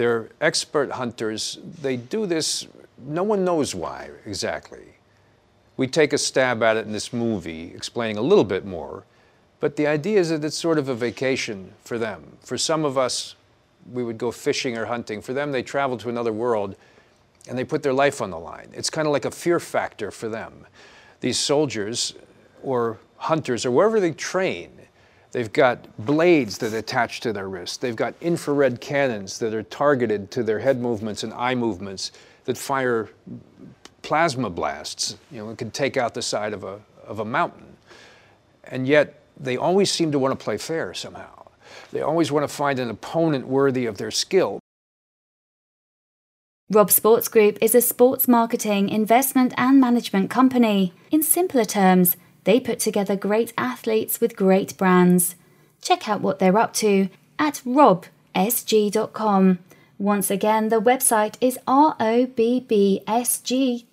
They're 0.00 0.30
expert 0.40 0.92
hunters. 0.92 1.59
They 1.83 1.99
do 1.99 2.25
this, 2.25 2.66
no 3.07 3.23
one 3.23 3.45
knows 3.45 3.75
why 3.75 4.09
exactly. 4.25 4.95
We 5.76 5.88
take 5.88 6.14
a 6.14 6.16
stab 6.16 6.62
at 6.62 6.78
it 6.78 6.87
in 6.87 6.92
this 6.92 7.12
movie, 7.12 7.71
explaining 7.75 8.16
a 8.16 8.23
little 8.23 8.45
bit 8.45 8.64
more. 8.64 9.04
But 9.61 9.76
the 9.76 9.87
idea 9.87 10.19
is 10.19 10.30
that 10.30 10.42
it's 10.42 10.57
sort 10.57 10.78
of 10.78 10.88
a 10.88 10.95
vacation 10.95 11.75
for 11.85 11.99
them. 11.99 12.38
For 12.40 12.57
some 12.57 12.87
of 12.87 12.97
us, 12.97 13.35
we 13.92 14.02
would 14.02 14.16
go 14.16 14.30
fishing 14.30 14.75
or 14.78 14.87
hunting. 14.87 15.21
For 15.21 15.35
them, 15.35 15.52
they 15.52 15.62
travel 15.62 15.99
to 15.99 16.09
another 16.09 16.33
world 16.33 16.76
and 17.47 17.59
they 17.59 17.64
put 17.64 17.83
their 17.83 17.92
life 17.92 18.23
on 18.23 18.30
the 18.30 18.38
line. 18.38 18.71
It's 18.73 18.88
kind 18.88 19.07
of 19.07 19.12
like 19.12 19.26
a 19.26 19.30
fear 19.30 19.61
factor 19.61 20.11
for 20.11 20.30
them. 20.30 20.64
These 21.21 21.38
soldiers 21.38 22.14
or 22.62 22.97
hunters 23.19 23.66
or 23.66 23.71
wherever 23.71 24.00
they 24.00 24.12
train, 24.12 24.79
they've 25.32 25.52
got 25.52 25.87
blades 26.04 26.58
that 26.58 26.72
attach 26.75 27.20
to 27.20 27.32
their 27.32 27.49
wrists. 27.49 27.76
They've 27.76 27.96
got 27.96 28.14
infrared 28.20 28.80
cannons 28.80 29.38
that 29.38 29.54
are 29.54 29.62
targeted 29.62 30.30
to 30.32 30.42
their 30.42 30.58
head 30.58 30.80
movements 30.80 31.22
and 31.22 31.32
eye 31.34 31.54
movements 31.54 32.12
that 32.44 32.58
fire 32.58 33.10
plasma 34.02 34.50
blasts. 34.50 35.16
You 35.30 35.44
know, 35.44 35.50
it 35.50 35.58
can 35.58 35.70
take 35.70 35.96
out 35.96 36.14
the 36.14 36.22
side 36.22 36.52
of 36.52 36.64
a, 36.64 36.80
of 37.06 37.20
a 37.20 37.25
mountain. 37.25 37.76
And 38.64 38.87
yet, 38.87 39.20
they 39.38 39.56
always 39.56 39.90
seem 39.90 40.12
to 40.12 40.18
want 40.18 40.38
to 40.38 40.42
play 40.42 40.58
fair 40.58 40.92
somehow. 40.94 41.46
They 41.92 42.02
always 42.02 42.30
want 42.30 42.49
to 42.49 42.54
find 42.54 42.78
an 42.78 42.90
opponent 42.90 43.46
worthy 43.46 43.87
of 43.87 43.99
their 43.99 44.10
skill. 44.10 44.60
Rob 46.72 46.90
Sports 46.90 47.26
Group 47.26 47.58
is 47.60 47.75
a 47.75 47.80
sports 47.80 48.28
marketing, 48.28 48.90
investment, 48.90 49.52
and 49.56 49.80
management 49.80 50.30
company. 50.30 50.92
In 51.10 51.20
simpler 51.22 51.64
terms, 51.64 52.16
they 52.44 52.61
put 52.61 52.78
together 52.78 53.16
great 53.16 53.52
athletes 53.59 54.20
with 54.20 54.37
great 54.37 54.76
brands. 54.76 55.35
Check 55.82 56.09
out 56.09 56.20
what 56.20 56.38
they're 56.38 56.59
up 56.59 56.73
to 56.75 57.09
at 57.38 57.62
robsg.com. 57.66 59.59
Once 59.99 60.30
again, 60.30 60.68
the 60.68 60.80
website 60.80 61.35
is 61.40 61.59
robbsg.com. 61.66 63.85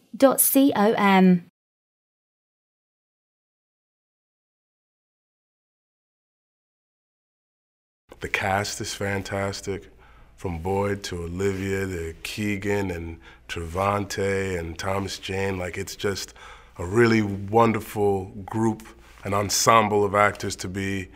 The 8.19 8.29
cast 8.29 8.81
is 8.81 8.95
fantastic, 8.95 9.91
from 10.35 10.57
Boyd 10.59 11.03
to 11.03 11.23
Olivia 11.23 11.85
to 11.85 12.15
Keegan 12.23 12.89
and 12.89 13.19
Trevante 13.47 14.57
and 14.57 14.79
Thomas 14.79 15.19
Jane. 15.19 15.59
Like 15.59 15.77
it's 15.77 15.95
just 15.95 16.33
a 16.77 16.85
really 16.85 17.21
wonderful 17.21 18.25
group, 18.45 18.87
an 19.23 19.33
ensemble 19.33 20.03
of 20.03 20.15
actors 20.15 20.55
to 20.57 20.67
be 20.67 21.09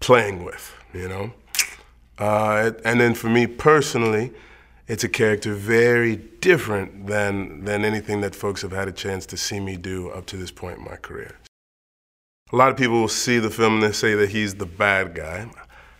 playing 0.00 0.44
with, 0.44 0.74
you 0.92 1.08
know. 1.08 1.32
Uh, 2.18 2.72
and 2.84 3.00
then 3.00 3.14
for 3.14 3.28
me 3.28 3.46
personally, 3.46 4.32
it's 4.86 5.04
a 5.04 5.08
character 5.08 5.54
very 5.54 6.16
different 6.16 7.06
than 7.06 7.64
than 7.64 7.84
anything 7.84 8.20
that 8.20 8.34
folks 8.34 8.62
have 8.62 8.72
had 8.72 8.88
a 8.88 8.92
chance 8.92 9.24
to 9.26 9.36
see 9.36 9.60
me 9.60 9.76
do 9.76 10.10
up 10.10 10.26
to 10.26 10.36
this 10.36 10.50
point 10.50 10.78
in 10.78 10.84
my 10.84 10.96
career. 10.96 11.38
A 12.52 12.56
lot 12.56 12.70
of 12.72 12.76
people 12.76 13.00
will 13.00 13.08
see 13.08 13.38
the 13.38 13.50
film 13.50 13.74
and 13.74 13.82
they 13.84 13.92
say 13.92 14.14
that 14.14 14.30
he's 14.30 14.56
the 14.56 14.66
bad 14.66 15.14
guy. 15.14 15.48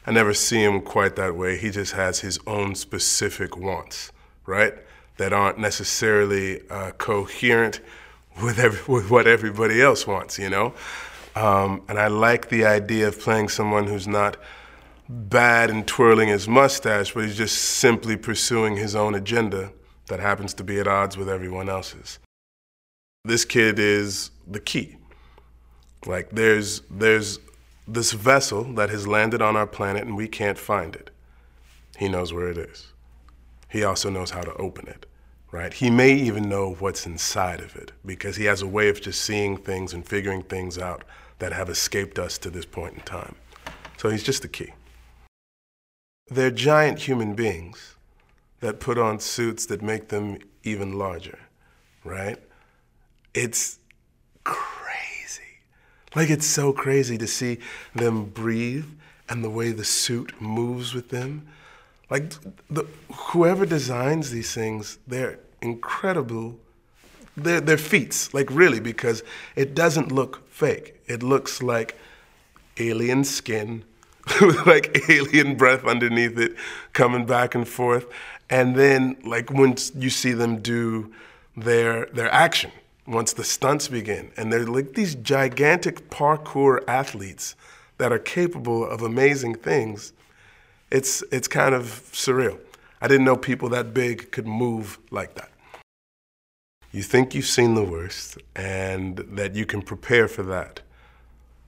I 0.04 0.11
never 0.11 0.35
see 0.35 0.62
him 0.64 0.80
quite 0.80 1.14
that 1.16 1.37
way. 1.37 1.57
He 1.57 1.71
just 1.71 1.92
has 1.92 2.21
his 2.21 2.40
own 2.47 2.75
specific 2.75 3.57
wants, 3.57 4.11
right? 4.45 4.75
That 5.19 5.33
aren't 5.33 5.59
necessarily 5.59 6.69
uh, 6.69 6.90
coherent 6.92 7.80
with, 8.42 8.58
every, 8.58 8.92
with 8.92 9.10
what 9.10 9.26
everybody 9.26 9.80
else 9.82 10.06
wants, 10.06 10.38
you 10.38 10.50
know? 10.50 10.75
Um, 11.34 11.82
and 11.88 11.99
I 11.99 12.08
like 12.08 12.49
the 12.49 12.64
idea 12.64 13.08
of 13.08 13.20
playing 13.20 13.49
someone 13.49 13.87
who's 13.87 14.08
not 14.08 14.37
bad 15.08 15.70
and 15.70 15.87
twirling 15.87 16.28
his 16.28 16.49
mustache, 16.49 17.12
but 17.12 17.25
he's 17.25 17.37
just 17.37 17.56
simply 17.56 18.16
pursuing 18.16 18.76
his 18.76 18.94
own 18.94 19.14
agenda 19.14 19.72
that 20.06 20.20
happens 20.20 20.54
to 20.54 20.64
be 20.64 20.78
at 20.78 20.87
odds 20.87 21.16
with 21.16 21.28
everyone 21.28 21.68
else's. 21.68 22.18
This 23.25 23.44
kid 23.44 23.78
is 23.78 24.30
the 24.46 24.60
key. 24.60 24.96
Like 26.06 26.30
there's 26.30 26.80
there's 26.90 27.38
this 27.87 28.12
vessel 28.12 28.64
that 28.75 28.88
has 28.90 29.06
landed 29.06 29.42
on 29.42 29.56
our 29.56 29.66
planet 29.66 30.04
and 30.04 30.16
we 30.16 30.28
can't 30.28 30.58
find 30.58 30.94
it. 30.94 31.10
He 31.99 32.08
knows 32.08 32.32
where 32.32 32.49
it 32.49 32.56
is. 32.56 32.92
He 33.68 33.84
also 33.84 34.10
knows 34.10 34.30
how 34.30 34.40
to 34.40 34.54
open 34.54 34.88
it, 34.88 35.06
right? 35.50 35.73
He 35.73 35.90
may 35.90 36.14
even 36.14 36.49
know 36.49 36.75
what's 36.78 37.07
inside 37.07 37.61
of 37.61 37.76
it 37.76 37.92
because 38.04 38.37
he 38.37 38.45
has 38.45 38.62
a 38.62 38.66
way 38.66 38.88
of 38.88 39.00
just 39.00 39.23
seeing 39.23 39.57
things 39.57 39.92
and 39.92 40.07
figuring 40.07 40.42
things 40.42 40.78
out 40.78 41.04
that 41.38 41.52
have 41.52 41.69
escaped 41.69 42.19
us 42.19 42.38
to 42.38 42.50
this 42.50 42.66
point 42.66 42.95
in 42.95 43.00
time. 43.00 43.35
So 43.97 44.09
he's 44.09 44.23
just 44.23 44.42
the 44.42 44.49
key. 44.49 44.73
They're 46.28 46.50
giant 46.50 47.00
human 47.00 47.35
beings 47.35 47.97
that 48.61 48.78
put 48.78 48.99
on 48.99 49.19
suits 49.19 49.66
that 49.66 49.83
make 49.83 50.09
them 50.09 50.38
even 50.62 50.99
larger, 50.99 51.38
right? 52.04 52.38
It's 53.35 53.78
crazy. 54.45 55.42
like 56.14 56.30
it's 56.30 56.47
so 56.47 56.73
crazy 56.73 57.19
to 57.19 57.26
see 57.26 57.59
them 57.95 58.26
breathe 58.26 58.87
and 59.28 59.42
the 59.42 59.50
way 59.50 59.73
the 59.73 59.85
suit 59.85 60.40
moves 60.40 60.95
with 60.95 61.09
them. 61.09 61.47
Like 62.10 62.30
the, 62.68 62.86
whoever 63.12 63.64
designs 63.64 64.30
these 64.30 64.52
things, 64.52 64.98
they're 65.06 65.38
incredible. 65.62 66.58
They're, 67.36 67.60
they're 67.60 67.78
feats, 67.78 68.34
like 68.34 68.50
really, 68.50 68.80
because 68.80 69.22
it 69.54 69.74
doesn't 69.74 70.10
look 70.10 70.50
fake. 70.50 71.00
It 71.06 71.22
looks 71.22 71.62
like 71.62 71.96
alien 72.78 73.24
skin 73.24 73.84
with 74.40 74.66
like 74.66 75.08
alien 75.08 75.56
breath 75.56 75.84
underneath 75.84 76.38
it 76.38 76.56
coming 76.92 77.26
back 77.26 77.54
and 77.54 77.66
forth. 77.66 78.06
And 78.48 78.74
then 78.74 79.16
like 79.24 79.50
once 79.50 79.92
you 79.94 80.10
see 80.10 80.32
them 80.32 80.60
do 80.60 81.12
their 81.56 82.06
their 82.06 82.32
action, 82.32 82.72
once 83.06 83.32
the 83.32 83.44
stunts 83.44 83.88
begin. 83.88 84.30
And 84.36 84.52
they're 84.52 84.66
like 84.66 84.94
these 84.94 85.14
gigantic 85.14 86.10
parkour 86.10 86.82
athletes 86.88 87.54
that 87.98 88.12
are 88.12 88.18
capable 88.18 88.84
of 88.84 89.02
amazing 89.02 89.54
things. 89.56 90.12
It's, 90.90 91.23
it's 91.30 91.49
kind 91.49 91.75
of 91.75 91.85
surreal. 92.12 92.59
I 93.00 93.09
didn't 93.09 93.25
know 93.25 93.37
people 93.37 93.68
that 93.70 93.94
big 93.94 94.32
could 94.32 94.47
move 94.47 94.99
like 95.11 95.35
that. 95.35 95.50
You 96.92 97.02
think 97.02 97.35
you've 97.35 97.47
seen 97.47 97.75
the 97.75 97.85
worst 97.85 98.38
and 98.56 99.18
that 99.18 99.54
you 99.54 99.64
can 99.64 99.82
prepare 99.82 100.26
for 100.26 100.42
that. 100.42 100.80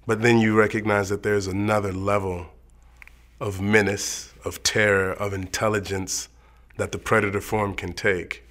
But 0.06 0.22
then 0.22 0.38
you 0.38 0.58
recognize 0.58 1.08
that 1.10 1.22
there's 1.22 1.46
another 1.46 1.92
level 1.92 2.48
of 3.40 3.60
menace, 3.60 4.34
of 4.44 4.62
terror, 4.64 5.12
of 5.12 5.32
intelligence 5.32 6.28
that 6.76 6.90
the 6.90 6.98
predator 6.98 7.40
form 7.40 7.74
can 7.74 7.92
take. 7.92 8.42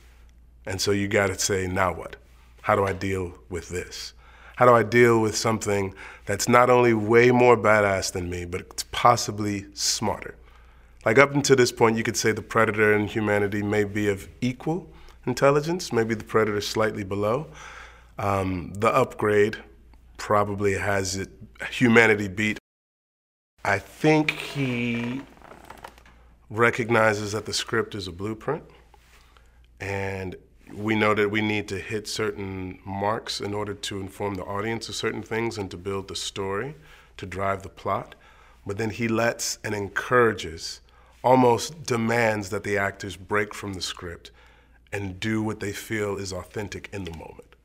And 0.65 0.79
so 0.79 0.91
you 0.91 1.09
gotta 1.09 1.37
say, 1.37 1.67
now 1.67 1.93
what? 1.93 2.15
How 2.61 2.75
do 2.77 2.85
I 2.85 2.93
deal 2.93 3.33
with 3.49 3.67
this? 3.69 4.13
How 4.55 4.65
do 4.65 4.73
I 4.73 4.83
deal 4.83 5.19
with 5.19 5.35
something 5.35 5.93
that's 6.25 6.47
not 6.47 6.69
only 6.69 6.93
way 6.93 7.31
more 7.31 7.57
badass 7.57 8.13
than 8.13 8.29
me, 8.29 8.45
but 8.45 8.61
it's 8.61 8.85
possibly 8.91 9.65
smarter? 9.73 10.35
Like 11.03 11.17
up 11.17 11.33
until 11.33 11.55
this 11.55 11.71
point, 11.71 11.97
you 11.97 12.03
could 12.03 12.17
say 12.17 12.31
the 12.31 12.43
predator 12.43 12.93
and 12.93 13.09
humanity 13.09 13.63
may 13.63 13.83
be 13.85 14.07
of 14.07 14.29
equal 14.39 14.87
intelligence, 15.25 15.91
maybe 15.91 16.13
the 16.13 16.23
predator 16.23 16.61
slightly 16.61 17.03
below. 17.03 17.47
Um, 18.19 18.73
the 18.75 18.93
upgrade 18.93 19.57
probably 20.17 20.73
has 20.73 21.15
it, 21.15 21.29
humanity 21.71 22.27
beat. 22.27 22.59
I 23.65 23.79
think 23.79 24.31
he 24.31 25.21
recognizes 26.49 27.31
that 27.31 27.45
the 27.45 27.53
script 27.53 27.95
is 27.95 28.07
a 28.07 28.11
blueprint 28.11 28.63
and 29.79 30.35
we 30.73 30.95
know 30.95 31.13
that 31.13 31.29
we 31.29 31.41
need 31.41 31.67
to 31.67 31.79
hit 31.79 32.07
certain 32.07 32.79
marks 32.85 33.41
in 33.41 33.53
order 33.53 33.73
to 33.73 33.99
inform 33.99 34.35
the 34.35 34.43
audience 34.43 34.87
of 34.87 34.95
certain 34.95 35.23
things 35.23 35.57
and 35.57 35.69
to 35.71 35.77
build 35.77 36.07
the 36.07 36.15
story, 36.15 36.75
to 37.17 37.25
drive 37.25 37.63
the 37.63 37.69
plot. 37.69 38.15
But 38.65 38.77
then 38.77 38.91
he 38.91 39.07
lets 39.07 39.57
and 39.63 39.73
encourages, 39.73 40.81
almost 41.23 41.83
demands 41.83 42.49
that 42.49 42.63
the 42.63 42.77
actors 42.77 43.15
break 43.15 43.53
from 43.53 43.73
the 43.73 43.81
script 43.81 44.31
and 44.91 45.19
do 45.19 45.41
what 45.41 45.59
they 45.59 45.71
feel 45.71 46.17
is 46.17 46.33
authentic 46.33 46.89
in 46.91 47.03
the 47.03 47.11
moment, 47.11 47.55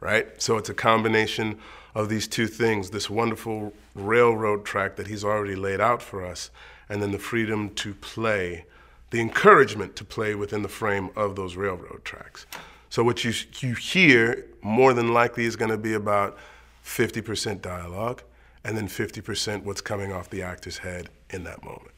right? 0.00 0.40
So 0.40 0.56
it's 0.56 0.68
a 0.68 0.74
combination 0.74 1.58
of 1.94 2.08
these 2.08 2.26
two 2.26 2.46
things 2.46 2.90
this 2.90 3.10
wonderful 3.10 3.72
railroad 3.94 4.64
track 4.64 4.96
that 4.96 5.06
he's 5.06 5.24
already 5.24 5.54
laid 5.54 5.80
out 5.80 6.02
for 6.02 6.24
us, 6.24 6.50
and 6.88 7.02
then 7.02 7.12
the 7.12 7.18
freedom 7.18 7.70
to 7.76 7.94
play 7.94 8.64
the 9.10 9.20
encouragement 9.20 9.94
to 9.94 10.04
play 10.04 10.34
within 10.34 10.62
the 10.62 10.68
frame 10.68 11.10
of 11.14 11.36
those 11.36 11.54
railroad 11.54 12.02
tracks. 12.02 12.46
So 12.88 13.04
what 13.04 13.24
you, 13.24 13.32
you 13.60 13.74
hear 13.74 14.46
more 14.62 14.94
than 14.94 15.12
likely 15.12 15.44
is 15.44 15.54
going 15.54 15.70
to 15.70 15.76
be 15.76 15.92
about 15.92 16.38
50% 16.84 17.60
dialogue 17.60 18.22
and 18.64 18.76
then 18.76 18.88
50% 18.88 19.64
what's 19.64 19.80
coming 19.80 20.12
off 20.12 20.30
the 20.30 20.42
actor's 20.42 20.78
head 20.78 21.10
in 21.30 21.44
that 21.44 21.62
moment. 21.62 21.91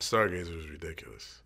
Stargazer 0.00 0.58
is 0.58 0.68
ridiculous. 0.68 1.42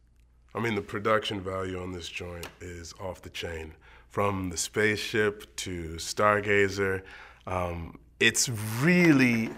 I 0.54 0.60
mean, 0.60 0.76
the 0.76 0.80
production 0.80 1.40
value 1.40 1.80
on 1.82 1.92
this 1.92 2.08
joint 2.08 2.46
is 2.60 2.94
off 3.00 3.20
the 3.20 3.30
chain. 3.30 3.74
From 4.08 4.50
the 4.50 4.56
spaceship 4.56 5.54
to 5.56 5.96
Stargazer, 5.96 7.02
um, 7.48 7.98
it's 8.20 8.48
really, 8.80 9.50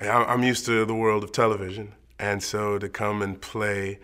I'm 0.00 0.42
used 0.42 0.66
to 0.66 0.84
the 0.84 0.94
world 0.94 1.22
of 1.22 1.30
television, 1.30 1.94
and 2.18 2.42
so 2.42 2.78
to 2.78 2.88
come 2.88 3.22
and 3.22 3.40
play 3.40 4.00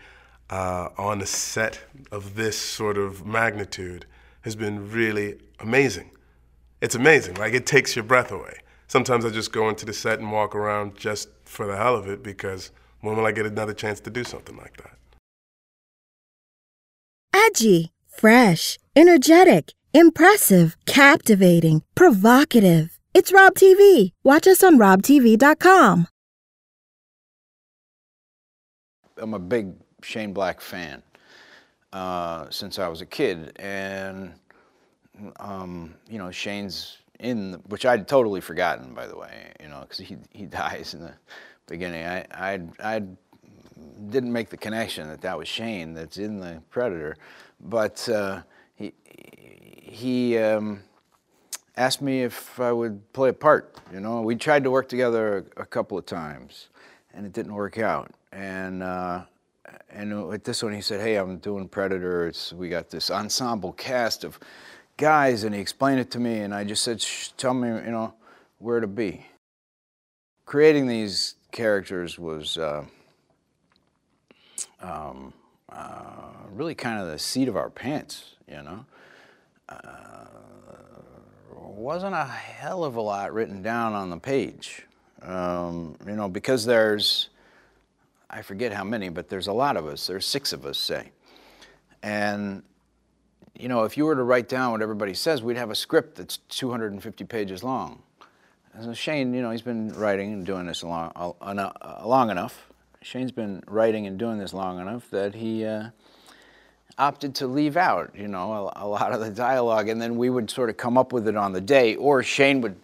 uh, 0.51 0.91
on 0.97 1.21
a 1.21 1.27
set 1.27 1.81
of 2.13 2.37
this 2.37 2.57
sort 2.57 2.97
of 2.97 3.27
magnitude 3.27 4.07
has 4.43 4.55
been 4.55 4.89
really 4.89 5.39
amazing. 5.59 6.13
It's 6.81 6.95
amazing, 6.95 7.35
like 7.35 7.55
it 7.55 7.67
takes 7.67 7.97
your 7.97 8.05
breath 8.05 8.31
away. 8.31 8.61
Sometimes 8.87 9.25
I 9.25 9.31
just 9.31 9.53
go 9.53 9.69
into 9.69 9.85
the 9.85 9.93
set 9.93 10.21
and 10.21 10.31
walk 10.31 10.55
around 10.55 10.97
just 10.97 11.29
for 11.45 11.67
the 11.67 11.77
hell 11.77 11.97
of 11.97 12.09
it 12.09 12.23
because 12.23 12.71
when 13.07 13.17
will 13.17 13.25
I 13.25 13.31
get 13.31 13.47
another 13.47 13.73
chance 13.73 14.01
to 14.01 14.11
do 14.11 14.25
something 14.25 14.57
like 14.57 14.77
that? 14.79 14.99
Edgy, 17.33 17.93
fresh, 18.09 18.79
energetic, 18.97 19.75
impressive, 19.93 20.77
captivating, 20.87 21.83
provocative. 21.95 22.99
It's 23.15 23.33
Rob 23.33 23.55
TV. 23.55 24.11
Watch 24.25 24.49
us 24.49 24.65
on 24.65 24.77
robtv.com. 24.77 26.09
I'm 29.19 29.35
a 29.35 29.39
big 29.39 29.73
Shane 30.03 30.33
Black 30.33 30.61
fan 30.61 31.03
uh, 31.93 32.51
since 32.51 32.79
I 32.81 32.89
was 32.89 33.01
a 33.01 33.07
kid, 33.07 33.53
and 33.57 34.33
um, 35.39 35.95
you 36.11 36.19
know 36.19 36.31
Shane's 36.33 36.99
in, 37.21 37.53
the, 37.53 37.59
which 37.59 37.87
I'd 37.87 38.09
totally 38.09 38.41
forgotten, 38.41 38.95
by 38.95 39.07
the 39.07 39.17
way, 39.17 39.53
you 39.61 39.69
know, 39.69 39.81
because 39.81 39.99
he 39.99 40.17
he 40.31 40.47
dies 40.47 40.95
in 40.95 41.01
the 41.01 41.15
beginning. 41.67 42.05
I 42.05 42.27
I 42.33 42.61
I 42.81 43.03
didn't 44.09 44.33
make 44.33 44.49
the 44.49 44.57
connection 44.57 45.09
that 45.09 45.21
that 45.23 45.37
was 45.39 45.49
Shane 45.49 45.95
that's 45.95 46.19
in 46.19 46.39
the 46.39 46.63
Predator, 46.71 47.17
but 47.61 48.09
uh, 48.09 48.43
he 48.75 48.93
he 49.05 50.39
um, 50.39 50.83
asked 51.77 52.03
me 52.03 52.23
if 52.23 52.59
I 52.61 52.73
would 52.73 53.13
play 53.13 53.31
a 53.31 53.35
part. 53.35 53.77
You 53.93 54.01
know, 54.01 54.21
we 54.21 54.37
tried 54.37 54.65
to 54.65 54.71
work 54.71 54.89
together 54.89 55.47
a, 55.57 55.63
a 55.63 55.67
couple 55.67 55.99
of 55.99 56.07
times, 56.07 56.69
and 57.15 57.27
it 57.27 57.33
didn't 57.33 57.55
work 57.55 57.79
out. 57.79 58.11
And 58.33 58.83
uh, 58.83 59.23
and 59.91 60.29
with 60.29 60.45
this 60.45 60.63
one, 60.63 60.73
he 60.73 60.81
said, 60.81 61.01
"Hey, 61.01 61.17
I'm 61.17 61.39
doing 61.39 61.69
Predator. 61.69 62.29
It's, 62.29 62.53
we 62.53 62.69
got 62.69 62.91
this 62.91 63.11
ensemble 63.11 63.73
cast 63.73 64.25
of 64.25 64.39
guys," 64.97 65.45
and 65.45 65.55
he 65.55 65.61
explained 65.61 66.01
it 66.01 66.11
to 66.13 66.21
me, 66.21 66.39
and 66.39 66.55
I 66.55 66.65
just 66.65 66.83
said, 66.83 67.05
"Tell 67.37 67.55
me, 67.55 67.69
you 67.69 67.91
know, 67.91 68.15
where 68.59 68.81
to 68.81 68.87
be." 68.87 69.27
Creating 70.45 70.87
these 70.87 71.35
characters 71.53 72.19
was. 72.19 72.59
Uh, 72.59 72.85
um, 74.81 75.33
uh, 75.69 76.33
really 76.53 76.75
kind 76.75 77.01
of 77.01 77.09
the 77.09 77.19
seat 77.19 77.49
of 77.49 77.57
our 77.57 77.71
pants, 77.71 78.35
you 78.49 78.63
know. 78.63 78.85
Uh, 79.69 80.27
wasn't 81.55 82.15
a 82.15 82.25
hell 82.25 82.85
of 82.85 82.97
a 82.97 83.01
lot 83.01 83.33
written 83.35 83.63
down 83.63 83.93
on 83.93 84.11
the 84.11 84.17
page, 84.17 84.87
um, 85.23 85.97
you 86.07 86.15
know, 86.15 86.29
because 86.29 86.65
there's, 86.65 87.29
I 88.31 88.43
forget 88.43 88.73
how 88.73 88.85
many, 88.85 89.09
but 89.09 89.29
there's 89.29 89.47
a 89.47 89.53
lot 89.53 89.77
of 89.77 89.87
us. 89.87 90.07
There's 90.07 90.25
six 90.25 90.53
of 90.53 90.65
us, 90.65 90.79
say. 90.79 91.11
And, 92.03 92.63
you 93.59 93.69
know, 93.69 93.85
if 93.85 93.97
you 93.97 94.05
were 94.05 94.15
to 94.15 94.23
write 94.23 94.49
down 94.49 94.73
what 94.73 94.83
everybody 94.83 95.15
says, 95.15 95.43
we'd 95.43 95.57
have 95.57 95.71
a 95.71 95.75
script 95.75 96.17
that's 96.17 96.39
250 96.49 97.25
pages 97.25 97.63
long. 97.63 98.03
And 98.75 98.97
Shane, 98.97 99.33
you 99.33 99.41
know, 99.41 99.51
he's 99.51 99.63
been 99.63 99.93
writing 99.95 100.33
and 100.33 100.45
doing 100.45 100.67
this 100.67 100.83
long, 100.83 101.13
long 101.41 102.31
enough 102.31 102.67
Shane's 103.07 103.31
been 103.31 103.63
writing 103.69 104.09
and 104.09 104.19
doing 104.19 104.39
this 104.39 104.53
long 104.53 104.81
enough 104.81 105.09
that 105.11 105.33
he 105.33 105.65
uh, 105.65 105.91
opted 106.99 107.37
to 107.37 107.47
leave 107.47 107.77
out, 107.77 108.11
you 108.17 108.27
know, 108.27 108.73
a, 108.75 108.85
a, 108.85 108.87
lot 108.87 109.13
of 109.13 109.21
the 109.21 109.31
dialogue, 109.31 109.89
and 109.89 110.03
then 110.03 110.17
we 110.17 110.29
would 110.29 110.51
sort 110.51 110.71
of 110.71 110.77
come 110.77 110.99
up 110.99 111.13
with 111.13 111.29
it 111.29 111.37
on 111.37 111.53
the 111.53 111.61
day, 111.61 111.95
or 111.95 112.25
Shane 112.25 112.61
would, 112.63 112.75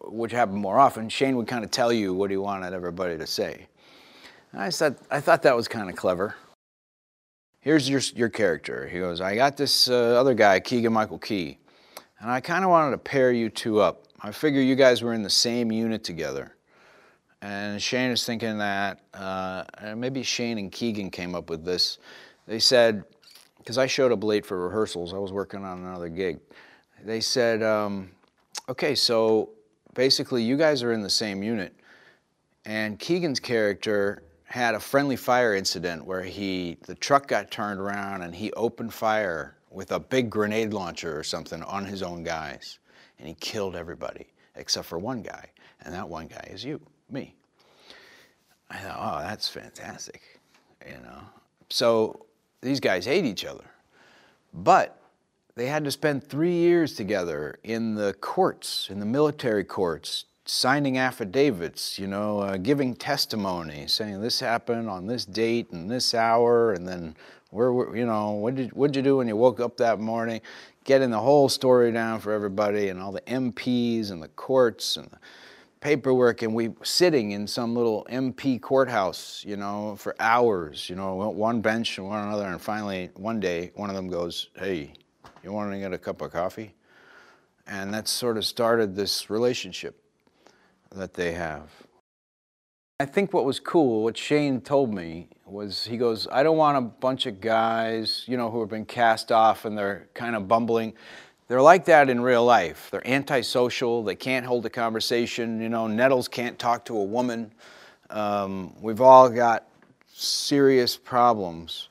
which 0.00 0.32
happened 0.32 0.56
more 0.56 0.78
often, 0.78 1.10
Shane 1.10 1.36
would 1.36 1.46
kind 1.46 1.62
of 1.62 1.70
tell 1.70 1.92
you 1.92 2.14
what 2.14 2.30
he 2.30 2.38
wanted 2.38 2.72
everybody 2.72 3.18
to 3.18 3.26
say. 3.26 3.66
And 4.52 4.62
I 4.62 4.70
thought, 4.70 4.96
I 5.10 5.20
thought 5.20 5.42
that 5.42 5.54
was 5.54 5.68
kind 5.68 5.90
of 5.90 5.94
clever. 5.94 6.34
Here's 7.66 7.90
your, 7.90 8.00
your 8.14 8.28
character. 8.28 8.86
He 8.86 9.00
goes, 9.00 9.20
I 9.20 9.34
got 9.34 9.56
this 9.56 9.90
uh, 9.90 9.92
other 9.92 10.34
guy, 10.34 10.60
Keegan 10.60 10.92
Michael 10.92 11.18
Key, 11.18 11.58
and 12.20 12.30
I 12.30 12.40
kind 12.40 12.62
of 12.62 12.70
wanted 12.70 12.92
to 12.92 12.98
pair 12.98 13.32
you 13.32 13.50
two 13.50 13.80
up. 13.80 14.04
I 14.20 14.30
figure 14.30 14.60
you 14.60 14.76
guys 14.76 15.02
were 15.02 15.14
in 15.14 15.24
the 15.24 15.28
same 15.28 15.72
unit 15.72 16.04
together. 16.04 16.54
And 17.42 17.82
Shane 17.82 18.12
is 18.12 18.24
thinking 18.24 18.58
that, 18.58 19.00
uh, 19.14 19.64
maybe 19.96 20.22
Shane 20.22 20.58
and 20.58 20.70
Keegan 20.70 21.10
came 21.10 21.34
up 21.34 21.50
with 21.50 21.64
this. 21.64 21.98
They 22.46 22.60
said, 22.60 23.02
because 23.58 23.78
I 23.78 23.88
showed 23.88 24.12
up 24.12 24.22
late 24.22 24.46
for 24.46 24.68
rehearsals, 24.68 25.12
I 25.12 25.18
was 25.18 25.32
working 25.32 25.64
on 25.64 25.80
another 25.80 26.08
gig. 26.08 26.38
They 27.04 27.20
said, 27.20 27.64
um, 27.64 28.12
okay, 28.68 28.94
so 28.94 29.50
basically 29.92 30.44
you 30.44 30.56
guys 30.56 30.84
are 30.84 30.92
in 30.92 31.02
the 31.02 31.10
same 31.10 31.42
unit. 31.42 31.74
And 32.64 32.96
Keegan's 33.00 33.40
character 33.40 34.22
had 34.46 34.74
a 34.74 34.80
friendly 34.80 35.16
fire 35.16 35.54
incident 35.54 36.04
where 36.04 36.22
he, 36.22 36.76
the 36.86 36.94
truck 36.94 37.26
got 37.28 37.50
turned 37.50 37.80
around 37.80 38.22
and 38.22 38.34
he 38.34 38.52
opened 38.52 38.94
fire 38.94 39.56
with 39.70 39.92
a 39.92 40.00
big 40.00 40.30
grenade 40.30 40.72
launcher 40.72 41.18
or 41.18 41.22
something 41.22 41.62
on 41.64 41.84
his 41.84 42.02
own 42.02 42.22
guys. 42.22 42.78
And 43.18 43.28
he 43.28 43.34
killed 43.34 43.76
everybody 43.76 44.26
except 44.54 44.86
for 44.86 44.98
one 44.98 45.22
guy. 45.22 45.50
And 45.82 45.92
that 45.94 46.08
one 46.08 46.26
guy 46.28 46.48
is 46.52 46.64
you 46.64 46.80
me. 47.10 47.34
I 48.70 48.78
thought, 48.78 48.96
oh, 48.98 49.26
that's 49.26 49.48
fantastic, 49.48 50.40
you 50.86 50.94
know. 50.94 51.20
So 51.68 52.26
these 52.62 52.80
guys 52.80 53.04
hate 53.04 53.24
each 53.24 53.44
other, 53.44 53.64
but 54.52 55.00
they 55.54 55.66
had 55.66 55.84
to 55.84 55.90
spend 55.90 56.24
three 56.24 56.54
years 56.54 56.94
together 56.94 57.58
in 57.62 57.94
the 57.94 58.14
courts, 58.14 58.88
in 58.90 58.98
the 58.98 59.06
military 59.06 59.64
courts, 59.64 60.24
signing 60.46 60.96
affidavits, 60.96 61.98
you 61.98 62.06
know, 62.06 62.40
uh, 62.40 62.56
giving 62.56 62.94
testimony, 62.94 63.86
saying 63.86 64.20
this 64.20 64.40
happened 64.40 64.88
on 64.88 65.06
this 65.06 65.24
date 65.24 65.70
and 65.72 65.90
this 65.90 66.14
hour, 66.14 66.72
and 66.72 66.86
then 66.86 67.16
where, 67.50 67.72
where, 67.72 67.94
you 67.96 68.06
know, 68.06 68.30
what 68.32 68.54
did 68.54 68.72
what'd 68.72 68.96
you 68.96 69.02
do 69.02 69.18
when 69.18 69.28
you 69.28 69.36
woke 69.36 69.60
up 69.60 69.76
that 69.76 69.98
morning? 69.98 70.40
Getting 70.84 71.10
the 71.10 71.18
whole 71.18 71.48
story 71.48 71.90
down 71.90 72.20
for 72.20 72.32
everybody, 72.32 72.88
and 72.88 73.00
all 73.00 73.12
the 73.12 73.20
MPs 73.22 74.10
and 74.10 74.22
the 74.22 74.28
courts 74.28 74.96
and 74.96 75.10
the 75.10 75.18
paperwork 75.80 76.42
and 76.42 76.54
we 76.54 76.70
sitting 76.82 77.32
in 77.32 77.46
some 77.46 77.74
little 77.74 78.06
MP 78.10 78.60
courthouse, 78.60 79.44
you 79.46 79.56
know, 79.56 79.94
for 79.96 80.16
hours, 80.18 80.88
you 80.88 80.96
know, 80.96 81.14
one 81.14 81.60
bench 81.60 81.98
and 81.98 82.06
one 82.06 82.26
another. 82.26 82.46
And 82.46 82.60
finally, 82.60 83.10
one 83.14 83.40
day, 83.40 83.72
one 83.74 83.90
of 83.90 83.96
them 83.96 84.08
goes, 84.08 84.48
Hey, 84.54 84.92
you 85.42 85.52
want 85.52 85.70
to 85.72 85.78
get 85.78 85.92
a 85.92 85.98
cup 85.98 86.22
of 86.22 86.32
coffee? 86.32 86.74
And 87.66 87.92
that 87.94 88.06
sort 88.06 88.36
of 88.36 88.44
started 88.44 88.94
this 88.94 89.28
relationship 89.28 90.00
that 90.96 91.14
they 91.14 91.32
have. 91.32 91.70
I 92.98 93.04
think 93.04 93.34
what 93.34 93.44
was 93.44 93.60
cool, 93.60 94.04
what 94.04 94.16
Shane 94.16 94.60
told 94.62 94.94
me, 94.94 95.28
was 95.44 95.84
he 95.84 95.98
goes, 95.98 96.26
I 96.32 96.42
don't 96.42 96.56
want 96.56 96.78
a 96.78 96.80
bunch 96.80 97.26
of 97.26 97.40
guys, 97.40 98.24
you 98.26 98.36
know, 98.36 98.50
who 98.50 98.60
have 98.60 98.70
been 98.70 98.86
cast 98.86 99.30
off 99.30 99.66
and 99.66 99.76
they're 99.76 100.08
kind 100.14 100.34
of 100.34 100.48
bumbling. 100.48 100.94
They're 101.46 101.62
like 101.62 101.84
that 101.84 102.08
in 102.08 102.20
real 102.20 102.44
life. 102.44 102.88
They're 102.90 103.06
antisocial. 103.06 104.02
They 104.02 104.16
can't 104.16 104.46
hold 104.46 104.64
a 104.66 104.70
conversation. 104.70 105.60
You 105.60 105.68
know, 105.68 105.86
Nettles 105.86 106.26
can't 106.26 106.58
talk 106.58 106.86
to 106.86 106.96
a 106.96 107.04
woman. 107.04 107.52
Um, 108.10 108.74
we've 108.80 109.02
all 109.02 109.28
got 109.28 109.68
serious 110.08 110.96
problems. 110.96 111.88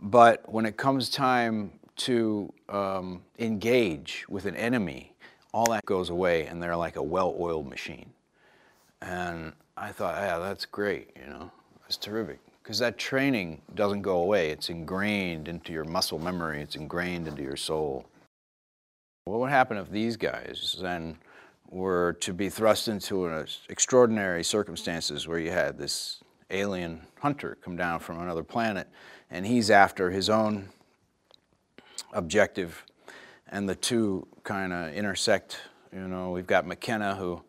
But 0.00 0.50
when 0.50 0.64
it 0.64 0.76
comes 0.76 1.10
time 1.10 1.72
to 1.96 2.52
um, 2.68 3.22
engage 3.38 4.24
with 4.28 4.46
an 4.46 4.56
enemy, 4.56 5.12
all 5.52 5.66
that 5.66 5.84
goes 5.84 6.10
away 6.10 6.46
and 6.46 6.62
they're 6.62 6.76
like 6.76 6.96
a 6.96 7.02
well-oiled 7.02 7.68
machine. 7.68 8.10
And 9.00 9.52
I 9.76 9.92
thought, 9.92 10.16
yeah, 10.16 10.38
that's 10.38 10.66
great, 10.66 11.10
you 11.16 11.30
know, 11.30 11.50
that's 11.82 11.96
terrific. 11.96 12.40
Because 12.62 12.78
that 12.80 12.98
training 12.98 13.62
doesn't 13.74 14.02
go 14.02 14.20
away. 14.20 14.50
It's 14.50 14.68
ingrained 14.68 15.48
into 15.48 15.72
your 15.72 15.84
muscle 15.84 16.18
memory. 16.18 16.60
It's 16.60 16.76
ingrained 16.76 17.26
into 17.26 17.42
your 17.42 17.56
soul. 17.56 18.04
What 19.24 19.40
would 19.40 19.50
happen 19.50 19.78
if 19.78 19.90
these 19.90 20.16
guys 20.16 20.76
then 20.80 21.16
were 21.70 22.14
to 22.20 22.32
be 22.32 22.48
thrust 22.48 22.88
into 22.88 23.26
an 23.26 23.46
extraordinary 23.68 24.42
circumstances 24.42 25.26
where 25.28 25.38
you 25.38 25.50
had 25.50 25.78
this 25.78 26.22
alien 26.50 27.00
hunter 27.20 27.58
come 27.62 27.76
down 27.76 28.00
from 28.00 28.20
another 28.20 28.42
planet 28.42 28.88
and 29.30 29.46
he's 29.46 29.70
after 29.70 30.10
his 30.10 30.30
own 30.30 30.68
objective 32.12 32.84
and 33.48 33.68
the 33.68 33.74
two 33.74 34.26
kind 34.44 34.72
of 34.72 34.92
intersect. 34.94 35.58
You 35.92 36.08
know, 36.08 36.30
we've 36.30 36.46
got 36.46 36.66
McKenna 36.66 37.14
who 37.14 37.42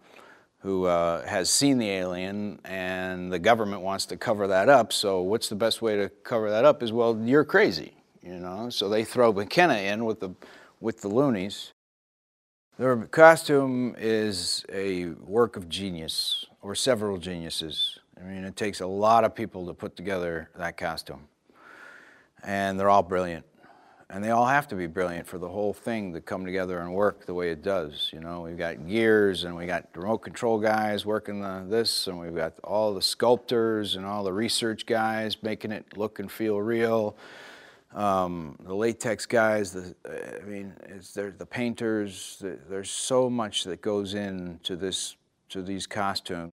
who 0.61 0.85
uh, 0.85 1.25
has 1.25 1.49
seen 1.49 1.77
the 1.77 1.89
alien 1.89 2.59
and 2.65 3.31
the 3.31 3.39
government 3.39 3.81
wants 3.81 4.05
to 4.07 4.17
cover 4.17 4.47
that 4.47 4.69
up. 4.69 4.91
So 4.93 5.21
what's 5.21 5.49
the 5.49 5.55
best 5.55 5.81
way 5.81 5.95
to 5.97 6.09
cover 6.23 6.49
that 6.49 6.65
up 6.65 6.83
is, 6.83 6.91
well, 6.91 7.19
you're 7.23 7.45
crazy, 7.45 7.93
you 8.21 8.35
know? 8.35 8.69
So 8.69 8.89
they 8.89 9.03
throw 9.05 9.33
McKenna 9.33 9.75
in 9.75 10.05
with 10.05 10.19
the 10.19 10.31
with 10.81 11.01
the 11.01 11.09
loonies. 11.09 11.73
Their 12.77 12.95
costume 13.07 13.95
is 13.97 14.65
a 14.73 15.07
work 15.07 15.57
of 15.57 15.67
genius, 15.69 16.45
or 16.61 16.75
several 16.75 17.17
geniuses. 17.17 17.99
I 18.19 18.23
mean, 18.23 18.45
it 18.45 18.55
takes 18.55 18.81
a 18.81 18.87
lot 18.87 19.25
of 19.25 19.35
people 19.35 19.65
to 19.67 19.73
put 19.73 19.95
together 19.97 20.49
that 20.57 20.77
costume. 20.77 21.27
and 22.43 22.79
they're 22.79 22.89
all 22.89 23.03
brilliant. 23.03 23.45
And 24.11 24.23
they 24.23 24.31
all 24.31 24.47
have 24.47 24.67
to 24.69 24.75
be 24.75 24.87
brilliant 24.87 25.27
for 25.27 25.37
the 25.37 25.49
whole 25.49 25.71
thing 25.71 26.13
to 26.13 26.21
come 26.21 26.43
together 26.43 26.79
and 26.79 26.95
work 26.95 27.27
the 27.27 27.33
way 27.35 27.51
it 27.51 27.61
does. 27.61 28.09
You 28.11 28.19
know, 28.19 28.41
we've 28.41 28.57
got 28.57 28.87
gears 28.87 29.43
and 29.43 29.55
we 29.55 29.67
got 29.67 29.85
remote 29.95 30.19
control 30.19 30.57
guys 30.57 31.05
working 31.05 31.41
the, 31.41 31.63
this, 31.67 32.07
and 32.07 32.19
we've 32.19 32.35
got 32.35 32.53
all 32.63 32.95
the 32.95 33.03
sculptors 33.03 33.95
and 33.95 34.07
all 34.07 34.23
the 34.23 34.33
research 34.33 34.87
guys 34.87 35.37
making 35.43 35.71
it 35.71 35.95
look 35.95 36.17
and 36.17 36.31
feel 36.31 36.59
real. 36.59 37.15
Um, 37.93 38.57
the 38.63 38.73
latex 38.73 39.27
guys, 39.27 39.73
the, 39.73 39.95
I 40.41 40.43
mean, 40.43 40.73
it's, 40.87 41.13
the 41.13 41.47
painters. 41.47 42.37
The, 42.41 42.57
there's 42.67 42.89
so 42.89 43.29
much 43.29 43.63
that 43.65 43.81
goes 43.81 44.15
into 44.15 44.75
this, 44.75 45.17
to 45.49 45.61
these 45.61 45.85
costumes. 45.85 46.51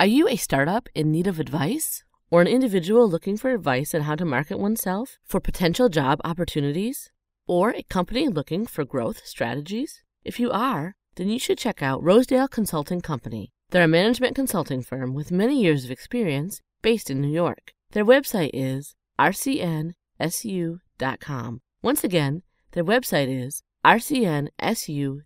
Are 0.00 0.06
you 0.06 0.28
a 0.28 0.36
startup 0.36 0.88
in 0.94 1.10
need 1.10 1.26
of 1.26 1.38
advice? 1.38 2.04
Or 2.28 2.40
an 2.40 2.48
individual 2.48 3.08
looking 3.08 3.36
for 3.36 3.50
advice 3.50 3.94
on 3.94 4.00
how 4.02 4.16
to 4.16 4.24
market 4.24 4.58
oneself 4.58 5.18
for 5.24 5.38
potential 5.40 5.88
job 5.88 6.20
opportunities? 6.24 7.12
Or 7.46 7.70
a 7.70 7.84
company 7.84 8.26
looking 8.26 8.66
for 8.66 8.84
growth 8.84 9.24
strategies? 9.24 10.02
If 10.24 10.40
you 10.40 10.50
are, 10.50 10.96
then 11.14 11.28
you 11.28 11.38
should 11.38 11.58
check 11.58 11.82
out 11.82 12.02
Rosedale 12.02 12.48
Consulting 12.48 13.00
Company. 13.00 13.52
They're 13.70 13.84
a 13.84 13.88
management 13.88 14.34
consulting 14.34 14.82
firm 14.82 15.14
with 15.14 15.30
many 15.30 15.62
years 15.62 15.84
of 15.84 15.92
experience 15.92 16.60
based 16.82 17.10
in 17.10 17.20
New 17.20 17.32
York. 17.32 17.72
Their 17.92 18.04
website 18.04 18.50
is 18.52 18.96
rcnsu.com. 19.20 19.94
Once 21.82 22.02
again, 22.02 22.42
their 22.72 22.84
website 22.84 23.28
is 23.28 23.62
rcnsu.com. 23.84 25.22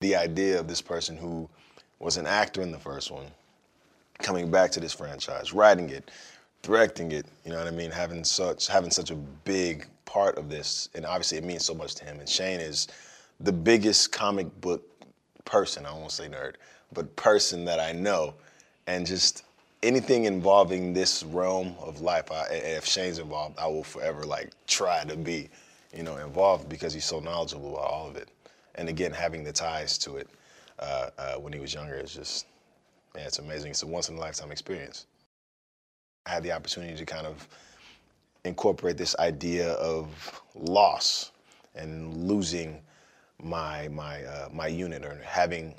The 0.00 0.16
idea 0.16 0.58
of 0.58 0.66
this 0.66 0.82
person 0.82 1.16
who 1.16 1.48
was 2.02 2.16
an 2.16 2.26
actor 2.26 2.60
in 2.62 2.72
the 2.72 2.78
first 2.78 3.10
one, 3.10 3.26
coming 4.18 4.50
back 4.50 4.72
to 4.72 4.80
this 4.80 4.92
franchise, 4.92 5.52
writing 5.52 5.88
it, 5.88 6.10
directing 6.62 7.12
it, 7.12 7.26
you 7.44 7.52
know 7.52 7.58
what 7.58 7.68
I 7.68 7.70
mean, 7.70 7.90
having 7.92 8.24
such 8.24 8.66
having 8.66 8.90
such 8.90 9.10
a 9.10 9.14
big 9.14 9.86
part 10.04 10.36
of 10.36 10.50
this, 10.50 10.88
and 10.94 11.06
obviously 11.06 11.38
it 11.38 11.44
means 11.44 11.64
so 11.64 11.74
much 11.74 11.94
to 11.96 12.04
him. 12.04 12.18
And 12.18 12.28
Shane 12.28 12.60
is 12.60 12.88
the 13.40 13.52
biggest 13.52 14.10
comic 14.10 14.48
book 14.60 14.82
person, 15.44 15.86
I 15.86 15.92
won't 15.92 16.10
say 16.10 16.28
nerd, 16.28 16.54
but 16.92 17.14
person 17.16 17.64
that 17.66 17.78
I 17.78 17.92
know. 17.92 18.34
And 18.88 19.06
just 19.06 19.44
anything 19.84 20.24
involving 20.24 20.92
this 20.92 21.22
realm 21.22 21.76
of 21.80 22.00
life, 22.00 22.32
I, 22.32 22.46
if 22.50 22.84
Shane's 22.84 23.20
involved, 23.20 23.58
I 23.58 23.68
will 23.68 23.84
forever 23.84 24.24
like 24.24 24.50
try 24.66 25.04
to 25.04 25.16
be, 25.16 25.48
you 25.94 26.02
know, 26.02 26.16
involved 26.16 26.68
because 26.68 26.92
he's 26.92 27.04
so 27.04 27.20
knowledgeable 27.20 27.76
about 27.76 27.90
all 27.90 28.08
of 28.08 28.16
it. 28.16 28.28
And 28.74 28.88
again, 28.88 29.12
having 29.12 29.44
the 29.44 29.52
ties 29.52 29.98
to 29.98 30.16
it 30.16 30.28
uh, 30.78 31.10
uh, 31.18 31.34
when 31.34 31.52
he 31.52 31.60
was 31.60 31.74
younger 31.74 31.94
is 31.94 32.14
just, 32.14 32.46
yeah, 33.16 33.26
it's 33.26 33.38
amazing. 33.38 33.70
It's 33.70 33.82
a 33.82 33.86
once 33.86 34.08
in 34.08 34.16
a 34.16 34.20
lifetime 34.20 34.52
experience. 34.52 35.06
I 36.26 36.30
had 36.30 36.42
the 36.42 36.52
opportunity 36.52 36.96
to 36.96 37.04
kind 37.04 37.26
of 37.26 37.48
incorporate 38.44 38.96
this 38.96 39.16
idea 39.18 39.72
of 39.74 40.42
loss 40.54 41.32
and 41.74 42.28
losing 42.28 42.80
my 43.42 43.88
my 43.88 44.22
uh, 44.24 44.48
my 44.52 44.68
unit 44.68 45.04
or 45.04 45.20
having 45.24 45.74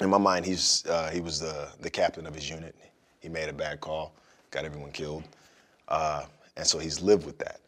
in 0.00 0.10
my 0.10 0.18
mind 0.18 0.44
he's 0.44 0.84
uh, 0.86 1.10
he 1.10 1.20
was 1.20 1.40
the 1.40 1.68
the 1.80 1.90
captain 1.90 2.26
of 2.26 2.34
his 2.34 2.48
unit. 2.48 2.74
He 3.20 3.28
made 3.28 3.48
a 3.48 3.52
bad 3.52 3.80
call, 3.80 4.14
got 4.50 4.64
everyone 4.64 4.90
killed, 4.90 5.24
uh, 5.88 6.24
and 6.56 6.66
so 6.66 6.78
he's 6.78 7.00
lived 7.00 7.24
with 7.24 7.38
that. 7.38 7.60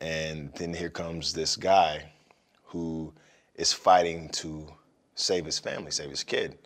And 0.00 0.52
then 0.54 0.72
here 0.72 0.90
comes 0.90 1.32
this 1.32 1.56
guy 1.56 2.10
who 2.64 3.12
is 3.56 3.72
fighting 3.72 4.28
to 4.30 4.66
save 5.18 5.44
his 5.44 5.58
family, 5.58 5.90
save 5.90 6.10
his 6.10 6.22
kid. 6.22 6.58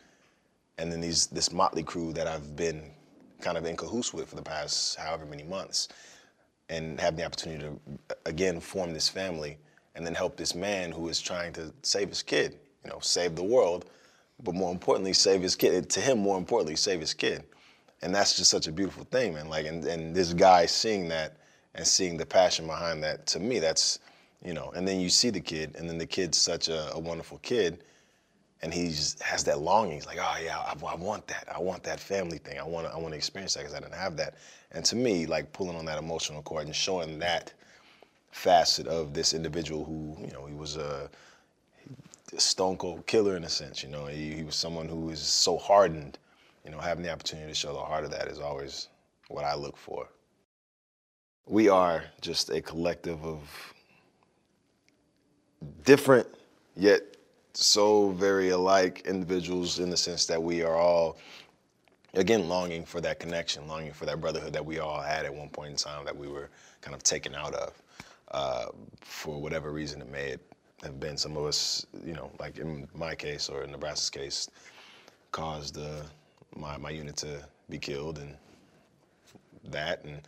And 0.79 0.91
then 0.91 1.01
these 1.01 1.27
this 1.27 1.53
motley 1.53 1.83
crew 1.83 2.12
that 2.12 2.27
I've 2.27 2.57
been 2.57 2.91
kind 3.41 3.59
of 3.59 3.67
in 3.67 3.77
cahoots 3.77 4.15
with 4.15 4.29
for 4.29 4.37
the 4.37 4.43
past 4.43 4.97
however 4.97 5.27
many 5.27 5.43
months, 5.43 5.88
and 6.69 7.01
have 7.01 7.17
the 7.17 7.25
opportunity 7.25 7.65
to 7.65 8.17
again 8.27 8.61
form 8.61 8.93
this 8.93 9.09
family 9.09 9.59
and 9.95 10.07
then 10.07 10.15
help 10.15 10.37
this 10.37 10.55
man 10.55 10.91
who 10.91 11.09
is 11.09 11.21
trying 11.21 11.53
to 11.53 11.73
save 11.83 12.09
his 12.09 12.23
kid, 12.23 12.59
you 12.85 12.91
know, 12.91 12.99
save 13.01 13.37
the 13.37 13.45
world, 13.45 13.85
but 14.43 14.55
more 14.55 14.73
importantly, 14.73 15.12
save 15.12 15.43
his 15.43 15.55
kid. 15.55 15.91
To 15.91 16.01
him, 16.01 16.19
more 16.19 16.38
importantly, 16.38 16.77
save 16.77 17.01
his 17.01 17.12
kid. 17.12 17.45
And 18.01 18.15
that's 18.15 18.37
just 18.37 18.51
such 18.51 18.67
a 18.67 18.73
beautiful 18.73 19.05
thing, 19.05 19.35
man. 19.35 19.49
Like, 19.49 19.67
and, 19.67 19.85
and 19.85 20.15
this 20.15 20.33
guy 20.33 20.67
seeing 20.67 21.09
that 21.09 21.37
and 21.75 21.87
seeing 21.87 22.17
the 22.17 22.27
passion 22.27 22.67
behind 22.67 23.03
that, 23.05 23.27
to 23.27 23.38
me, 23.38 23.59
that's, 23.59 24.01
you 24.45 24.55
know, 24.55 24.73
and 24.75 24.88
then 24.88 24.99
you 24.99 25.09
see 25.09 25.31
the 25.31 25.41
kid, 25.41 25.77
and 25.79 25.88
then 25.88 25.99
the 25.99 26.07
kid's 26.07 26.38
such 26.38 26.69
a, 26.69 26.93
a 26.95 26.99
wonderful 26.99 27.38
kid, 27.38 27.85
and 28.62 28.72
he 28.72 28.87
has 29.20 29.44
that 29.44 29.59
longing. 29.59 29.94
He's 29.94 30.07
like, 30.07 30.18
oh 30.20 30.37
yeah, 30.42 30.59
I, 30.59 30.75
I, 30.87 30.94
want 30.94 31.27
that. 31.27 31.48
I 31.53 31.59
want 31.59 31.83
that 31.83 31.98
family 31.98 32.38
thing. 32.38 32.59
I 32.59 32.62
want 32.62 32.87
to, 32.87 32.92
I 32.92 32.96
want 32.96 33.12
to 33.12 33.16
experience 33.16 33.55
that 33.55 33.61
because 33.61 33.75
I 33.75 33.81
didn't 33.81 33.94
have 33.94 34.16
that. 34.18 34.35
And 34.70 34.85
to 34.85 34.96
me, 34.96 35.27
like 35.27 35.53
pulling 35.53 35.77
on 35.77 35.85
that 35.87 35.98
emotional 35.98 36.42
cord 36.42 36.66
and 36.66 36.75
showing 36.75 37.18
that 37.18 37.53
facet 38.31 38.87
of 38.87 39.14
this 39.14 39.35
individual 39.35 39.85
who, 39.85 40.16
you 40.25 40.33
know, 40.33 40.46
he 40.46 40.55
was 40.55 40.77
a 40.77 41.11
stone 42.38 42.77
cold 42.77 43.07
killer 43.07 43.37
in 43.37 43.44
a 43.44 43.48
sense. 43.48 43.83
You 43.83 43.88
know, 43.88 44.07
he, 44.07 44.33
he 44.33 44.42
was 44.44 44.55
someone 44.55 44.88
who 44.88 45.11
is 45.11 45.20
so 45.20 45.59
hardened. 45.59 46.18
You 46.64 46.70
know, 46.70 46.79
having 46.79 47.03
the 47.03 47.11
opportunity 47.11 47.48
to 47.48 47.55
show 47.55 47.72
the 47.72 47.81
heart 47.81 48.05
of 48.05 48.12
that 48.12 48.29
is 48.29 48.38
always 48.38 48.88
what 49.27 49.44
I 49.44 49.57
look 49.57 49.77
for. 49.77 50.09
We 51.46 51.68
are 51.68 52.05
just 52.20 52.51
a 52.51 52.62
collective 52.62 53.25
of 53.25 53.40
different 55.85 56.29
yet 56.77 57.12
so 57.55 58.11
very 58.11 58.51
alike 58.51 59.03
individuals 59.05 59.79
in 59.79 59.91
the 59.91 59.97
sense 59.97 60.27
that 60.27 60.43
we 60.43 60.62
are 60.62 60.77
all 60.77 61.19
again 62.15 62.49
longing 62.49 62.85
for 62.85 63.01
that 63.01 63.19
connection 63.19 63.67
longing 63.67 63.93
for 63.93 64.07
that 64.07 64.21
brotherhood 64.21 64.53
that 64.53 64.65
we 64.65 64.79
all 64.79 65.01
had 65.01 65.25
at 65.25 65.35
one 65.35 65.49
point 65.49 65.71
in 65.71 65.77
time 65.77 66.05
that 66.05 66.17
we 66.17 66.29
were 66.29 66.49
kind 66.81 66.95
of 66.95 67.03
taken 67.03 67.35
out 67.35 67.55
of 67.55 67.83
uh, 68.33 68.67
for 69.01 69.41
whatever 69.41 69.71
reason 69.71 70.01
it 70.01 70.09
may 70.11 70.37
have 70.83 70.99
been. 70.99 71.17
Some 71.17 71.37
of 71.37 71.45
us 71.45 71.87
you 72.05 72.15
know 72.15 72.31
like 72.41 72.59
in 72.59 72.88
my 72.95 73.15
case 73.15 73.49
or 73.49 73.65
in 73.65 73.71
nebraska's 73.71 74.11
case 74.11 74.51
caused 75.31 75.79
uh, 75.79 76.03
my, 76.57 76.77
my 76.77 76.91
unit 76.91 77.17
to 77.17 77.43
be 77.69 77.79
killed 77.79 78.19
and 78.19 78.37
that 79.65 80.05
and 80.05 80.21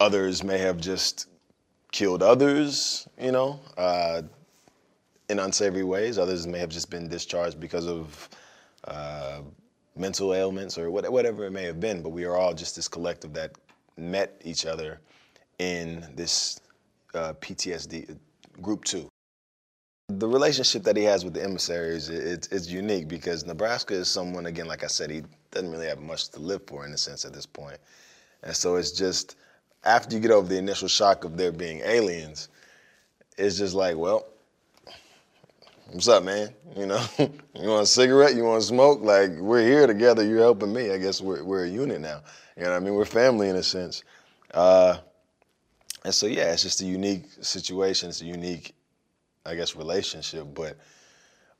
others 0.00 0.42
may 0.42 0.58
have 0.58 0.78
just 0.78 1.28
killed 1.92 2.22
others 2.22 3.08
you 3.18 3.32
know? 3.32 3.60
Uh, 3.78 4.22
in 5.28 5.38
unsavory 5.38 5.84
ways. 5.84 6.18
Others 6.18 6.46
may 6.46 6.58
have 6.58 6.70
just 6.70 6.90
been 6.90 7.08
discharged 7.08 7.60
because 7.60 7.86
of 7.86 8.28
uh, 8.84 9.40
mental 9.96 10.34
ailments 10.34 10.78
or 10.78 10.90
whatever 10.90 11.44
it 11.44 11.50
may 11.50 11.64
have 11.64 11.80
been. 11.80 12.02
But 12.02 12.10
we 12.10 12.24
are 12.24 12.36
all 12.36 12.54
just 12.54 12.76
this 12.76 12.88
collective 12.88 13.32
that 13.34 13.52
met 13.96 14.40
each 14.44 14.66
other 14.66 15.00
in 15.58 16.06
this 16.14 16.60
uh, 17.14 17.32
PTSD 17.34 18.16
group 18.60 18.84
two. 18.84 19.08
The 20.08 20.28
relationship 20.28 20.84
that 20.84 20.96
he 20.96 21.02
has 21.02 21.24
with 21.24 21.34
the 21.34 21.42
emissaries 21.42 22.08
it's, 22.10 22.46
it's 22.48 22.68
unique 22.68 23.08
because 23.08 23.44
Nebraska 23.44 23.94
is 23.94 24.08
someone 24.08 24.46
again, 24.46 24.66
like 24.66 24.84
I 24.84 24.86
said, 24.86 25.10
he 25.10 25.22
doesn't 25.50 25.70
really 25.70 25.88
have 25.88 26.00
much 26.00 26.28
to 26.28 26.38
live 26.38 26.62
for 26.66 26.86
in 26.86 26.92
a 26.92 26.98
sense 26.98 27.24
at 27.24 27.32
this 27.32 27.46
point, 27.46 27.78
and 28.44 28.54
so 28.54 28.76
it's 28.76 28.92
just 28.92 29.34
after 29.82 30.14
you 30.14 30.22
get 30.22 30.30
over 30.30 30.46
the 30.46 30.58
initial 30.58 30.86
shock 30.86 31.24
of 31.24 31.36
there 31.36 31.50
being 31.50 31.80
aliens, 31.80 32.48
it's 33.36 33.58
just 33.58 33.74
like, 33.74 33.96
well, 33.96 34.26
what's 35.90 36.08
up, 36.08 36.24
man? 36.24 36.52
You 36.76 36.86
know, 36.86 37.04
you 37.18 37.68
want 37.68 37.82
a 37.82 37.86
cigarette? 37.86 38.34
You 38.34 38.44
want 38.44 38.60
to 38.60 38.66
smoke? 38.66 39.00
Like, 39.02 39.30
we're 39.38 39.66
here 39.66 39.86
together. 39.86 40.24
You're 40.24 40.40
helping 40.40 40.72
me. 40.72 40.90
I 40.90 40.98
guess 40.98 41.20
we're, 41.20 41.42
we're 41.44 41.64
a 41.64 41.68
unit 41.68 42.00
now. 42.00 42.22
You 42.56 42.64
know 42.64 42.70
what 42.70 42.76
I 42.76 42.80
mean? 42.80 42.94
We're 42.94 43.04
family 43.04 43.48
in 43.48 43.56
a 43.56 43.62
sense. 43.62 44.02
Uh, 44.52 44.98
and 46.04 46.14
so, 46.14 46.26
yeah, 46.26 46.52
it's 46.52 46.62
just 46.62 46.80
a 46.80 46.84
unique 46.84 47.24
situation. 47.40 48.08
It's 48.08 48.20
a 48.20 48.26
unique, 48.26 48.74
I 49.44 49.54
guess, 49.54 49.76
relationship. 49.76 50.46
But 50.54 50.76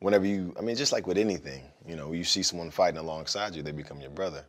whenever 0.00 0.26
you, 0.26 0.54
I 0.58 0.62
mean, 0.62 0.76
just 0.76 0.92
like 0.92 1.06
with 1.06 1.18
anything, 1.18 1.62
you 1.86 1.96
know, 1.96 2.12
you 2.12 2.24
see 2.24 2.42
someone 2.42 2.70
fighting 2.70 2.98
alongside 2.98 3.54
you, 3.54 3.62
they 3.62 3.72
become 3.72 4.00
your 4.00 4.10
brother. 4.10 4.44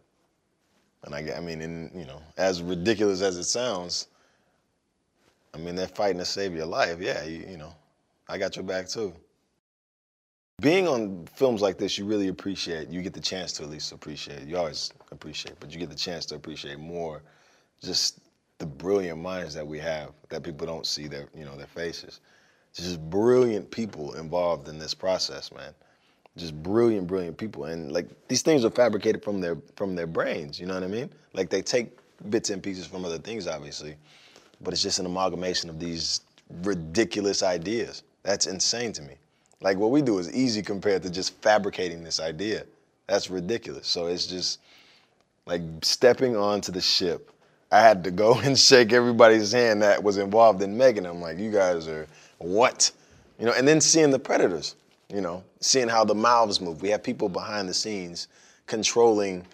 And 1.04 1.13
I, 1.13 1.38
I 1.38 1.40
mean, 1.40 1.62
and, 1.62 1.92
you 1.96 2.06
know, 2.06 2.22
as 2.38 2.62
ridiculous 2.62 3.22
as 3.22 3.38
it 3.38 3.44
sounds, 3.44 4.08
I 5.54 5.58
mean, 5.58 5.76
they're 5.76 5.88
fighting 5.88 6.18
to 6.18 6.26
save 6.26 6.54
your 6.54 6.66
life. 6.66 7.00
Yeah, 7.00 7.24
you, 7.24 7.46
you 7.50 7.58
know, 7.58 7.74
I 8.28 8.38
got 8.38 8.56
your 8.56 8.66
back 8.66 8.88
too. 8.88 9.13
Being 10.60 10.88
on 10.88 11.28
films 11.36 11.62
like 11.62 11.78
this, 11.78 12.00
you 12.00 12.06
really 12.06 12.30
appreciate, 12.30 12.89
you 12.89 13.04
get 13.04 13.13
the 13.13 13.22
chance 13.22 13.54
to 13.54 13.63
at 13.63 13.70
least 13.70 13.91
appreciate, 13.91 14.48
you 14.48 14.58
always 14.58 14.91
appreciate, 15.12 15.60
but 15.60 15.70
you 15.70 15.78
get 15.78 15.91
the 15.91 15.96
chance 15.96 16.26
to 16.26 16.36
appreciate 16.36 16.80
more 16.80 17.22
just 17.80 18.17
the 18.58 18.65
brilliant 18.65 19.22
minds 19.22 19.54
that 19.54 19.67
we 19.67 19.78
have 19.78 20.13
that 20.30 20.41
people 20.41 20.65
don't 20.65 20.88
see 20.88 21.08
their, 21.08 21.28
you 21.36 21.46
know, 21.46 21.56
their 21.56 21.67
faces. 21.67 22.22
Just 22.74 23.00
brilliant 23.08 23.70
people 23.70 24.13
involved 24.13 24.67
in 24.67 24.80
this 24.80 24.96
process, 24.96 25.52
man. 25.52 25.76
Just 26.38 26.56
brilliant, 26.63 27.06
brilliant 27.06 27.38
people. 27.38 27.65
And 27.65 27.91
like 27.91 28.08
these 28.28 28.41
things 28.41 28.65
are 28.65 28.72
fabricated 28.72 29.24
from 29.24 29.39
their 29.39 29.58
from 29.76 29.93
their 29.93 30.08
brains, 30.08 30.60
you 30.60 30.65
know 30.65 30.74
what 30.74 30.84
I 30.84 30.88
mean? 30.88 31.12
Like 31.34 31.52
they 31.52 31.62
take 31.62 32.00
bits 32.32 32.50
and 32.50 32.63
pieces 32.63 32.88
from 32.88 33.06
other 33.06 33.20
things, 33.20 33.46
obviously, 33.46 33.96
but 34.62 34.74
it's 34.74 34.82
just 34.82 34.98
an 34.98 35.06
amalgamation 35.06 35.70
of 35.70 35.80
these 35.80 36.22
ridiculous 36.63 37.43
ideas. 37.43 38.02
That's 38.24 38.48
insane 38.48 38.91
to 38.93 39.04
me. 39.04 39.17
Like 39.62 39.78
what 39.78 39.91
we 39.91 40.02
do 40.02 40.20
is 40.20 40.32
easy 40.34 40.62
compared 40.62 41.04
to 41.04 41.10
just 41.10 41.41
fabricating 41.41 42.04
this 42.04 42.20
idea. 42.20 42.65
That's 43.08 43.30
ridiculous. 43.30 43.88
So 43.88 44.08
it's 44.08 44.28
just, 44.28 44.60
like 45.48 45.62
stepping 45.82 46.36
onto 46.36 46.72
the 46.72 46.82
ship. 46.82 47.32
I 47.72 47.80
had 47.80 48.04
to 48.04 48.12
go 48.12 48.39
and 48.43 48.60
shake 48.60 48.93
everybody's 48.93 49.52
hand 49.54 49.82
that 49.82 50.04
was 50.04 50.17
involved 50.17 50.62
in 50.62 50.78
making 50.78 51.04
them. 51.04 51.22
Like, 51.22 51.39
you 51.39 51.52
guys 51.52 51.88
are 51.88 52.06
what? 52.38 52.91
You 53.39 53.46
know, 53.46 53.54
and 53.54 53.67
then 53.67 53.82
seeing 53.82 54.12
the 54.12 54.20
predators, 54.20 54.76
you 55.10 55.22
know, 55.22 55.43
seeing 55.60 55.88
how 55.88 56.04
the 56.04 56.15
mouths 56.15 56.62
move. 56.62 56.82
We 56.82 56.89
have 56.89 57.02
people 57.02 57.30
behind 57.30 57.70
the 57.70 57.74
scenes 57.74 58.28
controlling 58.67 59.46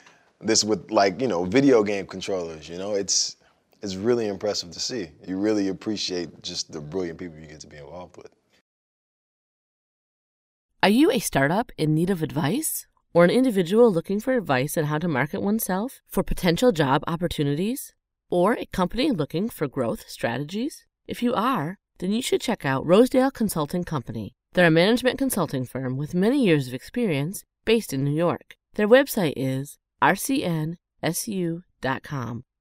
this 0.42 0.64
with 0.64 0.90
like, 0.92 1.22
you 1.22 1.28
know, 1.28 1.46
video 1.46 1.84
game 1.84 2.06
controllers, 2.06 2.68
you 2.68 2.78
know, 2.78 2.96
it's 2.96 3.38
it's 3.82 3.96
really 3.98 4.28
impressive 4.28 4.72
to 4.72 4.80
see. 4.80 5.10
You 5.28 5.38
really 5.38 5.68
appreciate 5.68 6.42
just 6.42 6.72
the 6.72 6.80
brilliant 6.80 7.20
people 7.20 7.38
you 7.38 7.48
get 7.48 7.60
to 7.60 7.68
be 7.68 7.76
involved 7.76 8.16
with. 8.16 8.30
Are 10.84 10.90
you 10.90 11.10
a 11.10 11.20
startup 11.20 11.72
in 11.78 11.96
need 11.96 12.10
of 12.10 12.22
advice? 12.22 12.88
Or 13.14 13.24
an 13.24 13.30
individual 13.30 13.90
looking 13.90 14.20
for 14.20 14.34
advice 14.34 14.78
on 14.78 14.84
how 14.84 14.98
to 14.98 15.08
market 15.08 15.42
oneself 15.42 16.02
for 16.10 16.24
potential 16.24 16.74
job 16.74 17.06
opportunities? 17.08 17.94
Or 18.30 18.58
a 18.58 18.66
company 18.66 19.10
looking 19.10 19.48
for 19.48 19.70
growth 19.70 20.10
strategies? 20.10 20.86
If 21.08 21.24
you 21.24 21.34
are, 21.36 21.78
then 22.00 22.12
you 22.12 22.22
should 22.22 22.42
check 22.42 22.66
out 22.66 22.86
Rosedale 22.86 23.32
Consulting 23.32 23.86
Company. 23.86 24.36
They're 24.52 24.68
a 24.68 24.72
management 24.72 25.18
consulting 25.18 25.64
firm 25.64 25.96
with 25.96 26.14
many 26.14 26.44
years 26.44 26.68
of 26.68 26.74
experience 26.74 27.46
based 27.64 27.94
in 27.94 28.04
New 28.04 28.12
York. 28.12 28.58
Their 28.74 28.90
website 28.90 29.36
is 29.38 29.78
rcnsu.com. 30.02 30.76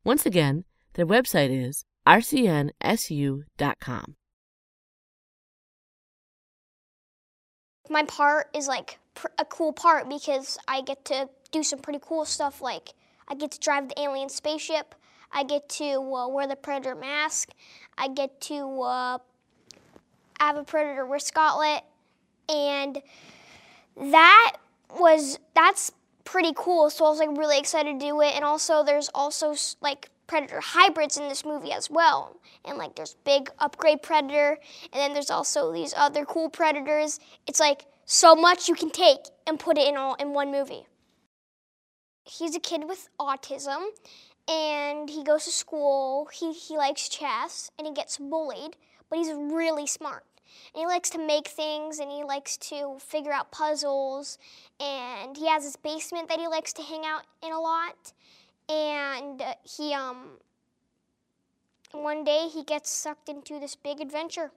Once 0.04 0.26
again, 0.26 0.64
their 0.94 1.06
website 1.06 1.50
is 1.50 1.85
rcnsu.com. 2.06 3.42
My 7.92 8.05
part 8.05 8.48
is 8.55 8.68
like 8.68 8.98
a 9.38 9.44
cool 9.44 9.70
part 9.70 10.09
because 10.09 10.57
I 10.66 10.81
get 10.81 11.05
to 11.07 11.28
do 11.50 11.62
some 11.62 11.78
pretty 11.78 11.98
cool 12.02 12.24
stuff 12.24 12.62
like 12.62 12.94
I 13.28 13.35
get 13.35 13.50
to 13.50 13.61
drive 13.61 13.90
the 13.90 14.00
alien 14.00 14.31
spaceship, 14.31 14.94
I 15.31 15.44
get 15.44 15.68
to 15.70 16.00
uh, 16.14 16.28
wear 16.28 16.46
the 16.46 16.57
predator 16.57 16.94
mask, 16.94 17.50
I 17.98 18.09
get 18.09 18.40
to 18.42 18.81
uh, 18.81 19.18
have 20.40 20.57
a 20.57 20.64
predator 20.64 21.05
wrist 21.05 21.35
gauntlet, 21.35 21.85
and 22.48 23.02
that 23.96 24.57
was 24.98 25.38
that's 25.55 25.92
pretty 26.24 26.55
cool. 26.57 26.88
So 26.88 27.05
I 27.05 27.11
was 27.11 27.18
like 27.18 27.37
really 27.37 27.59
excited 27.59 28.00
to 28.00 28.07
do 28.07 28.22
it, 28.22 28.35
and 28.35 28.42
also 28.42 28.83
there's 28.83 29.11
also 29.14 29.55
like 29.83 30.09
predator 30.32 30.60
hybrids 30.60 31.18
in 31.18 31.28
this 31.28 31.44
movie 31.44 31.72
as 31.72 31.90
well. 31.90 32.40
And 32.64 32.78
like 32.78 32.96
there's 32.96 33.16
big 33.22 33.50
upgrade 33.58 34.00
predator, 34.00 34.56
and 34.90 34.98
then 34.98 35.12
there's 35.12 35.30
also 35.30 35.70
these 35.70 35.92
other 35.94 36.24
cool 36.24 36.48
predators. 36.48 37.20
It's 37.46 37.60
like 37.60 37.84
so 38.06 38.34
much 38.34 38.66
you 38.66 38.74
can 38.74 38.88
take 38.88 39.26
and 39.46 39.60
put 39.60 39.76
it 39.76 39.86
in 39.86 39.98
all 39.98 40.14
in 40.14 40.32
one 40.32 40.50
movie. 40.50 40.86
He's 42.24 42.56
a 42.56 42.60
kid 42.60 42.84
with 42.88 43.10
autism 43.20 43.82
and 44.48 45.10
he 45.10 45.22
goes 45.22 45.44
to 45.44 45.50
school. 45.50 46.30
He, 46.32 46.54
he 46.54 46.78
likes 46.78 47.10
chess 47.10 47.70
and 47.76 47.86
he 47.86 47.92
gets 47.92 48.16
bullied, 48.16 48.76
but 49.10 49.18
he's 49.18 49.34
really 49.34 49.86
smart. 49.86 50.24
And 50.74 50.80
he 50.80 50.86
likes 50.86 51.10
to 51.10 51.18
make 51.18 51.48
things 51.48 51.98
and 51.98 52.10
he 52.10 52.24
likes 52.24 52.56
to 52.68 52.96
figure 53.00 53.32
out 53.32 53.52
puzzles. 53.52 54.38
And 54.80 55.36
he 55.36 55.48
has 55.48 55.64
his 55.64 55.76
basement 55.76 56.30
that 56.30 56.40
he 56.40 56.48
likes 56.48 56.72
to 56.74 56.82
hang 56.82 57.04
out 57.04 57.24
in 57.42 57.52
a 57.52 57.60
lot. 57.60 58.14
And 58.68 59.42
he, 59.62 59.92
um, 59.92 60.38
one 61.92 62.25
day 62.25 62.48
he 62.53 62.64
gets 62.64 62.90
sucked 62.90 63.29
into 63.29 63.61
this 63.61 63.77
big 63.77 64.01
adventure. 64.01 64.51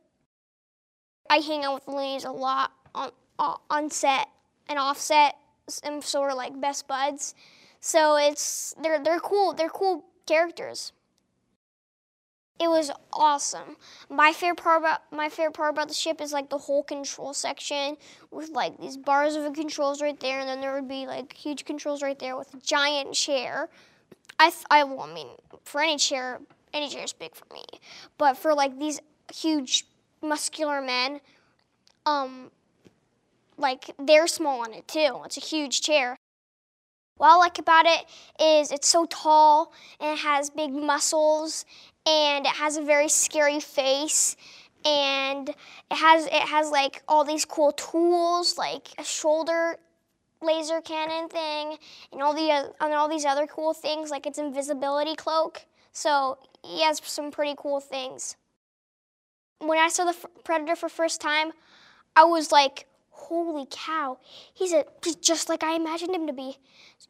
I 1.30 1.38
hang 1.38 1.64
out 1.64 1.74
with 1.76 1.88
Louise 1.88 2.24
a 2.24 2.32
lot 2.32 2.72
on, 2.94 3.12
on 3.38 3.90
set 3.90 4.28
and 4.68 4.80
off 4.80 5.00
set, 5.00 5.36
and 5.84 6.04
so 6.04 6.22
we're 6.22 6.34
like 6.34 6.60
best 6.62 6.88
buds. 6.88 7.36
So 7.80 8.16
it's 8.16 8.74
they're 8.82 9.04
they're 9.04 9.20
cool. 9.20 9.54
They're 9.54 9.70
cool 9.70 10.06
characters. 10.26 10.92
It 12.58 12.70
was 12.70 12.90
awesome. 13.12 13.76
My 14.10 14.32
favorite 14.32 14.64
part 14.64 14.82
about 14.82 15.02
my 15.12 15.28
favorite 15.28 15.56
part 15.56 15.72
about 15.72 15.90
the 15.90 15.94
ship 15.94 16.22
is 16.22 16.32
like 16.32 16.50
the 16.50 16.58
whole 16.58 16.84
control 16.84 17.34
section 17.34 17.98
with 18.32 18.50
like 18.50 18.80
these 18.80 18.96
bars 18.96 19.36
of 19.36 19.52
controls 19.54 20.02
right 20.02 20.20
there, 20.20 20.40
and 20.40 20.48
then 20.48 20.62
there 20.62 20.74
would 20.74 20.88
be 20.88 21.06
like 21.06 21.34
huge 21.34 21.66
controls 21.66 22.02
right 22.02 22.18
there 22.18 22.38
with 22.38 22.54
a 22.54 22.58
giant 22.58 23.14
chair. 23.14 23.70
I 24.40 24.52
I, 24.70 24.84
well, 24.84 25.02
I 25.02 25.14
mean 25.14 25.28
for 25.64 25.82
any 25.82 25.98
chair, 25.98 26.40
any 26.74 26.90
chair 26.90 27.04
is 27.04 27.14
big 27.14 27.36
for 27.36 27.46
me, 27.54 27.64
but 28.18 28.38
for 28.38 28.54
like 28.54 28.80
these 28.80 29.00
huge 29.34 29.86
muscular 30.22 30.82
men, 30.82 31.22
um, 32.06 32.52
like 33.58 33.92
they're 34.00 34.28
small 34.28 34.62
on 34.62 34.74
it 34.74 34.88
too. 34.88 35.22
It's 35.26 35.38
a 35.38 35.42
huge 35.42 35.82
chair. 35.82 36.18
What 37.18 37.32
I 37.32 37.36
like 37.36 37.60
about 37.60 37.86
it 37.86 38.06
is 38.44 38.72
it's 38.72 38.90
so 38.90 39.06
tall 39.06 39.72
and 40.02 40.18
it 40.18 40.20
has 40.20 40.50
big 40.50 40.74
muscles 40.74 41.66
and 42.06 42.46
it 42.46 42.52
has 42.52 42.76
a 42.76 42.82
very 42.82 43.08
scary 43.08 43.62
face 43.62 44.36
and 44.84 45.50
it 45.50 45.56
has 45.92 46.26
it 46.26 46.34
has 46.34 46.70
like 46.70 47.04
all 47.08 47.24
these 47.24 47.46
cool 47.46 47.72
tools 47.72 48.58
like 48.58 48.90
a 48.98 49.04
shoulder 49.04 49.78
laser 50.46 50.82
cannon 50.82 51.30
thing 51.30 51.78
and 52.12 52.22
all 52.22 52.34
the 52.34 52.74
and 52.80 52.94
all 52.94 53.10
these 53.10 53.26
other 53.26 53.48
cool 53.48 53.74
things 53.74 54.12
like 54.12 54.26
its 54.26 54.38
invisibility 54.38 55.16
cloak. 55.16 55.66
So 55.92 56.38
he 56.64 56.84
has 56.84 57.02
some 57.04 57.32
pretty 57.32 57.56
cool 57.58 57.80
things. 57.80 58.36
When 59.60 59.80
I 59.80 59.88
saw 59.88 60.06
the 60.06 60.16
Predator 60.44 60.76
for 60.76 60.90
first 60.90 61.22
time, 61.22 61.54
I 62.16 62.26
was 62.26 62.52
like, 62.52 62.86
holy 63.10 63.66
cow, 63.70 64.18
he's, 64.54 64.74
a, 64.74 64.86
he's 65.04 65.16
just 65.16 65.48
like 65.48 65.64
I 65.64 65.76
imagined 65.76 66.14
him 66.14 66.28
to 66.28 66.34
be. 66.34 66.58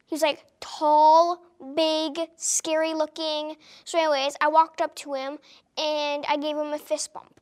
He's 0.06 0.22
like 0.22 0.44
tall, 0.60 1.42
big, 1.74 2.18
scary 2.36 2.94
looking. 2.94 3.56
So, 3.84 3.98
anyways, 3.98 4.36
I 4.40 4.48
walked 4.48 4.80
up 4.80 4.94
to 4.96 5.14
him 5.14 5.38
and 5.76 6.24
I 6.28 6.36
gave 6.36 6.56
him 6.56 6.72
a 6.72 6.78
fist 6.78 7.12
bump. 7.12 7.40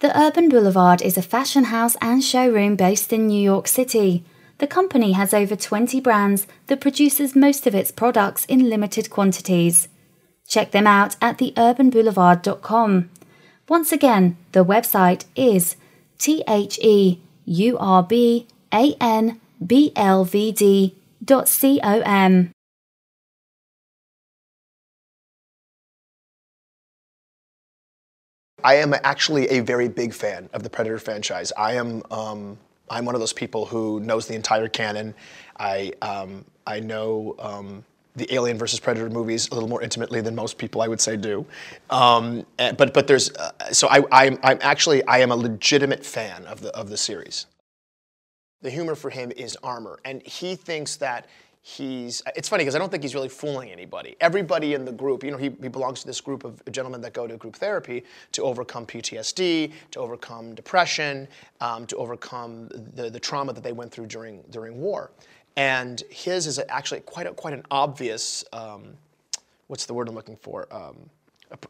The 0.00 0.18
Urban 0.18 0.50
Boulevard 0.50 1.00
is 1.00 1.16
a 1.16 1.22
fashion 1.22 1.64
house 1.64 1.96
and 2.02 2.22
showroom 2.22 2.76
based 2.76 3.14
in 3.14 3.28
New 3.28 3.40
York 3.40 3.66
City. 3.66 4.24
The 4.58 4.66
company 4.66 5.12
has 5.12 5.32
over 5.32 5.56
20 5.56 6.02
brands 6.02 6.46
that 6.66 6.82
produces 6.82 7.34
most 7.34 7.66
of 7.66 7.74
its 7.74 7.92
products 7.92 8.44
in 8.44 8.68
limited 8.68 9.08
quantities. 9.08 9.88
Check 10.46 10.72
them 10.72 10.86
out 10.86 11.16
at 11.22 11.38
theurbanboulevard.com. 11.38 13.08
Once 13.70 13.90
again, 13.90 14.36
the 14.52 14.62
website 14.62 15.24
is 15.34 15.76
T 16.18 16.44
H 16.46 16.78
E 16.82 17.18
U 17.46 17.78
R 17.78 18.02
B 18.02 18.46
A 18.74 18.94
N 19.00 19.40
B 19.66 19.92
L 19.96 20.26
V 20.26 20.52
D 20.52 20.94
dot 21.24 21.48
C 21.48 21.80
O 21.82 22.00
M. 22.00 22.52
I 28.66 28.74
am 28.74 28.94
actually 29.04 29.46
a 29.46 29.60
very 29.60 29.86
big 29.86 30.12
fan 30.12 30.50
of 30.52 30.64
the 30.64 30.68
Predator 30.68 30.98
franchise. 30.98 31.52
I 31.56 31.74
am 31.74 32.02
um, 32.10 32.58
I'm 32.90 33.04
one 33.04 33.14
of 33.14 33.20
those 33.20 33.32
people 33.32 33.64
who 33.64 34.00
knows 34.00 34.26
the 34.26 34.34
entire 34.34 34.66
canon. 34.66 35.14
I 35.56 35.92
um, 36.02 36.44
I 36.66 36.80
know 36.80 37.36
um, 37.38 37.84
the 38.16 38.26
Alien 38.34 38.58
versus 38.58 38.80
Predator 38.80 39.08
movies 39.08 39.48
a 39.50 39.54
little 39.54 39.68
more 39.68 39.82
intimately 39.82 40.20
than 40.20 40.34
most 40.34 40.58
people, 40.58 40.82
I 40.82 40.88
would 40.88 41.00
say, 41.00 41.16
do. 41.16 41.46
Um, 41.90 42.44
and, 42.58 42.76
but 42.76 42.92
but 42.92 43.06
there's 43.06 43.30
uh, 43.36 43.52
so 43.70 43.86
I 43.86 44.02
I'm, 44.10 44.36
I'm 44.42 44.58
actually 44.62 45.04
I 45.04 45.18
am 45.18 45.30
a 45.30 45.36
legitimate 45.36 46.04
fan 46.04 46.44
of 46.46 46.60
the 46.60 46.76
of 46.76 46.88
the 46.88 46.96
series. 46.96 47.46
The 48.62 48.70
humor 48.70 48.96
for 48.96 49.10
him 49.10 49.30
is 49.36 49.56
armor, 49.62 50.00
and 50.04 50.20
he 50.22 50.56
thinks 50.56 50.96
that 50.96 51.28
he's 51.66 52.22
it's 52.36 52.48
funny 52.48 52.62
because 52.62 52.76
i 52.76 52.78
don't 52.78 52.92
think 52.92 53.02
he's 53.02 53.16
really 53.16 53.28
fooling 53.28 53.72
anybody. 53.72 54.14
Everybody 54.20 54.74
in 54.74 54.84
the 54.84 54.92
group 54.92 55.24
you 55.24 55.32
know 55.32 55.36
he, 55.36 55.50
he 55.60 55.66
belongs 55.66 55.98
to 56.02 56.06
this 56.06 56.20
group 56.20 56.44
of 56.44 56.62
gentlemen 56.70 57.00
that 57.00 57.12
go 57.12 57.26
to 57.26 57.36
group 57.36 57.56
therapy 57.56 58.04
to 58.30 58.42
overcome 58.44 58.86
ptsd 58.86 59.72
to 59.90 59.98
overcome 59.98 60.54
depression 60.54 61.26
um, 61.60 61.84
to 61.88 61.96
overcome 61.96 62.68
the, 62.94 63.10
the 63.10 63.18
trauma 63.18 63.52
that 63.52 63.64
they 63.64 63.72
went 63.72 63.90
through 63.90 64.06
during 64.06 64.42
during 64.50 64.80
war. 64.80 65.10
And 65.56 66.04
his 66.08 66.46
is 66.46 66.60
actually 66.68 67.00
quite 67.00 67.26
a, 67.26 67.32
quite 67.32 67.52
an 67.52 67.64
obvious 67.72 68.44
um, 68.52 68.96
what's 69.66 69.86
the 69.86 69.94
word 69.94 70.08
i'm 70.08 70.14
looking 70.14 70.36
for? 70.36 70.68
Um, 70.70 71.10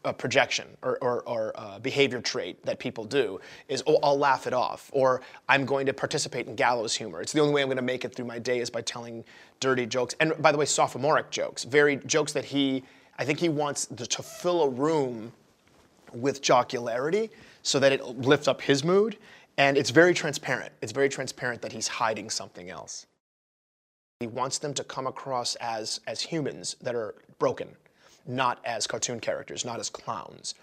a, 0.03 0.13
projection 0.13 0.67
or, 0.81 0.97
or, 1.01 1.21
or 1.23 1.51
a 1.55 1.79
behavior 1.79 2.19
trait 2.19 2.65
that 2.65 2.79
people 2.79 3.05
do 3.05 3.39
is 3.67 3.83
oh 3.85 3.99
i'll 4.01 4.17
laugh 4.17 4.47
it 4.47 4.53
off 4.53 4.89
or 4.91 5.21
i'm 5.49 5.65
going 5.65 5.85
to 5.85 5.93
participate 5.93 6.47
in 6.47 6.55
gallows 6.55 6.95
humor. 6.95 7.21
It's 7.21 7.31
the 7.31 7.39
only 7.39 7.53
way 7.53 7.61
i'm 7.61 7.67
going 7.67 7.77
to 7.77 7.83
make 7.83 8.03
it 8.03 8.15
through 8.15 8.25
my 8.25 8.39
day 8.39 8.59
is 8.59 8.69
by 8.69 8.81
telling 8.81 9.23
dirty 9.59 9.85
jokes. 9.85 10.15
And 10.19 10.33
by 10.41 10.51
the 10.51 10.57
way 10.57 10.65
sophomoric 10.65 11.29
jokes 11.29 11.63
very 11.63 11.97
jokes 11.97 12.33
that 12.33 12.45
he 12.45 12.83
i 13.19 13.23
think 13.23 13.39
he 13.39 13.49
wants 13.49 13.85
to 13.85 14.23
fill 14.23 14.63
a 14.63 14.69
room 14.69 15.31
with 16.13 16.41
jocularity 16.41 17.29
so 17.63 17.79
that 17.79 17.91
it 17.91 18.03
lifts 18.03 18.47
up 18.47 18.61
his 18.61 18.83
mood. 18.83 19.17
And 19.57 19.77
it's 19.77 19.89
very 19.89 20.13
transparent. 20.13 20.71
It's 20.81 20.91
very 20.91 21.09
transparent 21.09 21.61
that 21.63 21.71
he's 21.71 21.87
hiding 21.87 22.29
something 22.29 22.69
else. 22.69 23.07
He 24.19 24.27
wants 24.27 24.57
them 24.59 24.73
to 24.75 24.83
come 24.83 25.07
across 25.07 25.55
as, 25.55 25.99
as 26.07 26.21
humans 26.21 26.75
that 26.81 26.95
are 26.95 27.15
broken, 27.39 27.69
not 28.27 28.59
as 28.65 28.87
cartoon 28.87 29.19
characters, 29.19 29.65
not 29.65 29.79
as 29.79 29.89
clowns. 29.89 30.55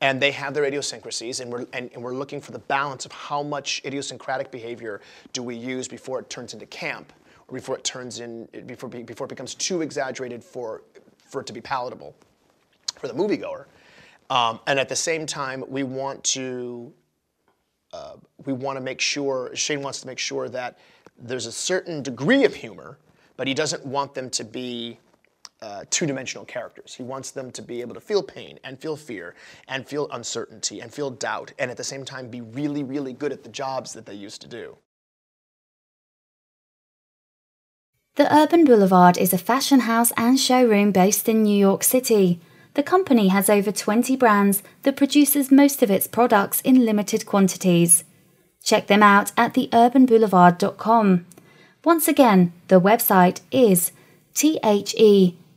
And 0.00 0.20
they 0.20 0.30
have 0.30 0.54
their 0.54 0.64
idiosyncrasies, 0.64 1.40
and 1.40 1.52
we're, 1.52 1.66
and, 1.72 1.90
and 1.92 2.02
we're 2.02 2.14
looking 2.14 2.40
for 2.40 2.52
the 2.52 2.58
balance 2.58 3.04
of 3.04 3.12
how 3.12 3.42
much 3.42 3.82
idiosyncratic 3.84 4.50
behavior 4.50 5.00
do 5.32 5.42
we 5.42 5.54
use 5.54 5.86
before 5.86 6.18
it 6.18 6.30
turns 6.30 6.54
into 6.54 6.64
camp, 6.66 7.12
before 7.52 7.76
it 7.76 7.84
turns 7.84 8.20
in, 8.20 8.48
before, 8.66 8.88
before 8.88 9.26
it 9.26 9.28
becomes 9.28 9.54
too 9.54 9.82
exaggerated 9.82 10.42
for, 10.42 10.82
for 11.28 11.42
it 11.42 11.46
to 11.46 11.52
be 11.52 11.60
palatable 11.60 12.14
for 12.98 13.08
the 13.08 13.14
moviegoer. 13.14 13.66
Um, 14.30 14.60
and 14.66 14.78
at 14.78 14.88
the 14.88 14.96
same 14.96 15.26
time, 15.26 15.64
we 15.68 15.82
want 15.82 16.22
to 16.24 16.92
uh, 17.92 18.14
we 18.46 18.52
want 18.52 18.76
to 18.76 18.80
make 18.80 19.00
sure 19.00 19.50
Shane 19.54 19.82
wants 19.82 20.00
to 20.02 20.06
make 20.06 20.18
sure 20.18 20.48
that 20.48 20.78
there's 21.18 21.46
a 21.46 21.52
certain 21.52 22.02
degree 22.02 22.44
of 22.44 22.54
humor, 22.54 22.98
but 23.36 23.48
he 23.48 23.54
doesn't 23.54 23.84
want 23.84 24.14
them 24.14 24.30
to 24.30 24.44
be 24.44 24.98
uh, 25.62 25.84
two-dimensional 25.90 26.44
characters. 26.44 26.94
He 26.94 27.02
wants 27.02 27.30
them 27.30 27.50
to 27.52 27.62
be 27.62 27.80
able 27.80 27.94
to 27.94 28.00
feel 28.00 28.22
pain 28.22 28.58
and 28.64 28.78
feel 28.78 28.96
fear 28.96 29.34
and 29.68 29.86
feel 29.86 30.08
uncertainty 30.10 30.80
and 30.80 30.92
feel 30.92 31.10
doubt, 31.10 31.52
and 31.58 31.70
at 31.70 31.76
the 31.76 31.84
same 31.84 32.04
time 32.04 32.28
be 32.28 32.40
really, 32.40 32.82
really 32.82 33.12
good 33.12 33.32
at 33.32 33.42
the 33.42 33.50
jobs 33.50 33.92
that 33.92 34.06
they 34.06 34.14
used 34.14 34.40
to 34.42 34.48
do. 34.48 34.76
The 38.16 38.34
Urban 38.34 38.64
Boulevard 38.64 39.16
is 39.16 39.32
a 39.32 39.38
fashion 39.38 39.80
house 39.80 40.12
and 40.16 40.38
showroom 40.38 40.92
based 40.92 41.28
in 41.28 41.42
New 41.42 41.56
York 41.56 41.82
City. 41.82 42.40
The 42.74 42.82
company 42.82 43.28
has 43.28 43.48
over 43.48 43.72
20 43.72 44.16
brands 44.16 44.62
that 44.82 44.96
produces 44.96 45.50
most 45.50 45.82
of 45.82 45.90
its 45.90 46.06
products 46.06 46.60
in 46.60 46.84
limited 46.84 47.24
quantities. 47.26 48.04
Check 48.62 48.88
them 48.88 49.02
out 49.02 49.32
at 49.36 49.54
theurbanboulevard.com. 49.54 51.26
Once 51.84 52.08
again, 52.08 52.52
the 52.68 52.80
website 52.80 53.40
is 53.50 53.92
T 54.34 54.58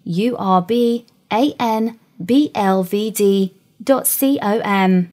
H 0.06 0.18
E 0.18 0.24
U 0.24 0.38
R 0.38 0.62
B 0.62 1.06
A 1.32 1.54
N 1.60 2.00
B 2.24 2.52
L 2.56 2.84
V 2.84 3.12
D 3.12 3.54
dot 3.84 4.08
C 4.08 4.39
O 4.42 4.60
M. 4.60 5.10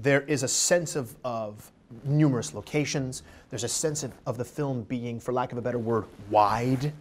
There 0.00 0.20
is 0.22 0.44
a 0.44 0.48
sense 0.48 0.94
of, 0.94 1.16
of 1.24 1.72
numerous 2.04 2.54
locations. 2.54 3.24
There's 3.50 3.64
a 3.64 3.68
sense 3.68 4.04
of, 4.04 4.12
of 4.26 4.38
the 4.38 4.44
film 4.44 4.82
being, 4.82 5.18
for 5.18 5.32
lack 5.32 5.50
of 5.50 5.58
a 5.58 5.62
better 5.62 5.78
word, 5.78 6.04
wide. 6.30 6.92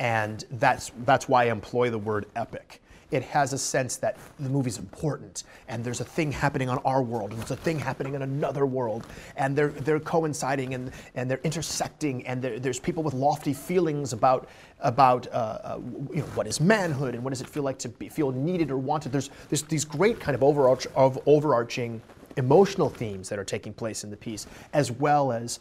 And 0.00 0.44
that's, 0.50 0.90
that's 1.04 1.28
why 1.28 1.44
I 1.44 1.52
employ 1.52 1.90
the 1.90 1.98
word 1.98 2.26
epic. 2.34 2.82
It 3.14 3.22
has 3.22 3.52
a 3.52 3.58
sense 3.58 3.96
that 3.98 4.16
the 4.40 4.48
movie's 4.48 4.78
important, 4.78 5.44
and 5.68 5.84
there's 5.84 6.00
a 6.00 6.04
thing 6.04 6.32
happening 6.32 6.68
on 6.68 6.78
our 6.78 7.02
world, 7.02 7.30
and 7.30 7.40
there's 7.40 7.52
a 7.52 7.56
thing 7.56 7.78
happening 7.78 8.14
in 8.14 8.22
another 8.22 8.66
world, 8.66 9.06
and 9.36 9.56
they're, 9.56 9.68
they're 9.68 10.00
coinciding 10.00 10.74
and, 10.74 10.90
and 11.14 11.30
they're 11.30 11.40
intersecting, 11.44 12.26
and 12.26 12.42
there's 12.42 12.80
people 12.80 13.02
with 13.02 13.14
lofty 13.14 13.54
feelings 13.54 14.12
about, 14.12 14.48
about 14.80 15.28
uh, 15.28 15.30
uh, 15.30 15.80
you 16.10 16.18
know, 16.18 16.26
what 16.34 16.46
is 16.46 16.60
manhood 16.60 17.14
and 17.14 17.22
what 17.22 17.30
does 17.30 17.40
it 17.40 17.48
feel 17.48 17.62
like 17.62 17.78
to 17.78 17.88
be, 17.88 18.08
feel 18.08 18.32
needed 18.32 18.70
or 18.70 18.78
wanted. 18.78 19.12
There's, 19.12 19.30
there's 19.48 19.62
these 19.62 19.84
great 19.84 20.18
kind 20.18 20.34
of, 20.34 20.42
overarch, 20.42 20.86
of 20.96 21.18
overarching 21.26 22.02
emotional 22.36 22.90
themes 22.90 23.28
that 23.28 23.38
are 23.38 23.44
taking 23.44 23.72
place 23.72 24.02
in 24.02 24.10
the 24.10 24.16
piece, 24.16 24.46
as 24.72 24.90
well 24.90 25.30
as 25.30 25.60